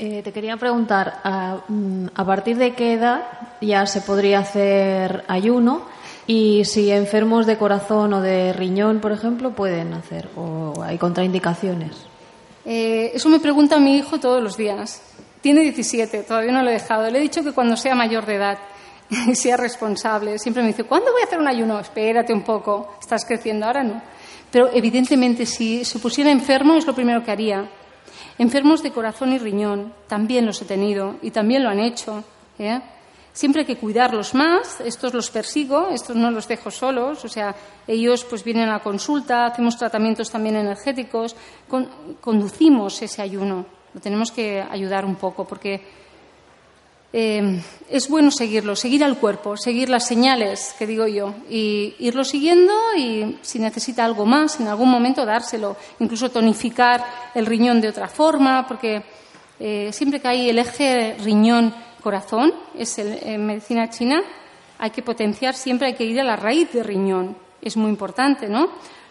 [0.03, 1.21] Eh, te quería preguntar,
[1.69, 3.23] mm, a, partir de qué edad
[3.61, 5.83] ya se podría hacer ayuno?
[6.27, 12.07] Y si enfermos de corazón o de riñón, por ejemplo, pueden hacer, o hay contraindicaciones.
[12.65, 15.03] Eh, eso me pregunta mi hijo todos los días.
[15.41, 17.11] Tiene 17, todavía no lo he dejado.
[17.11, 18.59] Le he dicho que cuando sea mayor de edad
[19.11, 21.78] y sea responsable, siempre me dice, ¿cuándo voy a hacer un ayuno?
[21.80, 24.03] Espérate un poco, estás creciendo, ahora no.
[24.51, 27.68] Pero evidentemente si se pusiera enfermo es lo primero que haría
[28.41, 32.24] Enfermos de corazón y riñón, también los he tenido y también lo han hecho.
[32.59, 32.80] ¿eh?
[33.34, 37.55] Siempre hay que cuidarlos más, estos los persigo, estos no los dejo solos, o sea,
[37.86, 41.36] ellos pues vienen a consulta, hacemos tratamientos también energéticos,
[42.22, 45.80] conducimos ese ayuno, lo tenemos que ayudar un poco porque
[47.12, 52.22] eh, es bueno seguirlo, seguir al cuerpo, seguir las señales, que digo yo, y irlo
[52.22, 57.88] siguiendo y si necesita algo más, en algún momento dárselo, incluso tonificar el riñón de
[57.88, 59.03] otra forma, porque
[59.59, 64.22] eh, siempre que hay el eje riñón-corazón, es en medicina china,
[64.78, 68.49] hay que potenciar, siempre hay que ir a la raíz de riñón, es muy importante,
[68.49, 68.68] ¿no?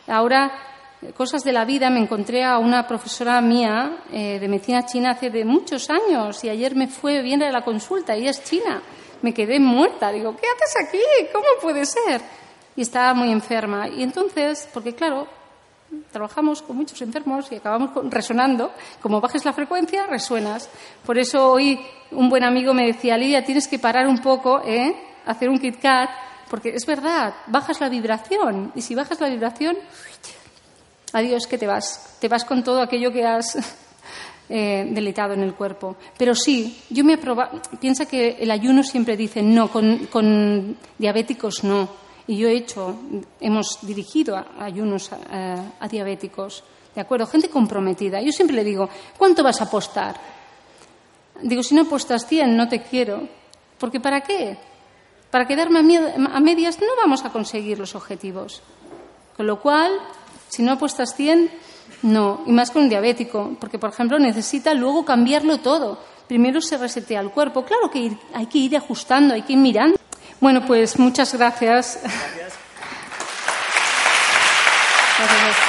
[0.07, 0.68] Ahora
[1.15, 5.29] cosas de la vida me encontré a una profesora mía eh, de medicina china hace
[5.29, 8.81] de muchos años y ayer me fue bien a la consulta, ella es china.
[9.21, 11.29] Me quedé muerta, digo, ¿qué haces aquí?
[11.33, 12.21] ¿Cómo puede ser?
[12.75, 13.89] Y estaba muy enferma.
[13.89, 15.27] Y entonces, porque claro,
[16.11, 18.71] trabajamos con muchos enfermos y acabamos resonando.
[19.01, 20.69] Como bajes la frecuencia, resuenas.
[21.05, 21.79] Por eso hoy
[22.11, 24.95] un buen amigo me decía, Lidia, tienes que parar un poco, ¿eh?
[25.25, 26.09] hacer un Kit Kat,
[26.49, 28.71] porque es verdad, bajas la vibración.
[28.75, 29.77] Y si bajas la vibración,
[31.13, 33.57] Adiós que te vas, te vas con todo aquello que has
[34.49, 35.95] eh, delitado en el cuerpo.
[36.17, 41.89] Pero sí, yo me aproba, piensa que el ayuno siempre dice no, con, diabéticos no.
[42.27, 42.95] Y yo he hecho,
[43.39, 47.25] hemos dirigido ayunos a, diabéticos, ¿de acuerdo?
[47.25, 48.21] Gente comprometida.
[48.21, 48.87] Yo siempre le digo,
[49.17, 50.15] ¿cuánto vas a apostar?
[51.41, 53.27] Digo, si no apuestas 100, no te quiero.
[53.79, 54.57] Porque ¿para qué?
[55.31, 58.61] Para quedarme a medias no vamos a conseguir los objetivos.
[59.35, 59.91] Con lo cual,
[60.49, 61.49] si no apuestas 100,
[62.01, 62.43] no.
[62.45, 65.99] Y más con un diabético, porque, por ejemplo, necesita luego cambiarlo todo.
[66.27, 67.63] Primero se resetea el cuerpo.
[67.63, 69.97] Claro que hay que ir ajustando, hay que ir mirando.
[70.39, 71.99] Bueno, pues muchas gracias.
[72.01, 72.53] gracias.
[75.19, 75.68] Amplify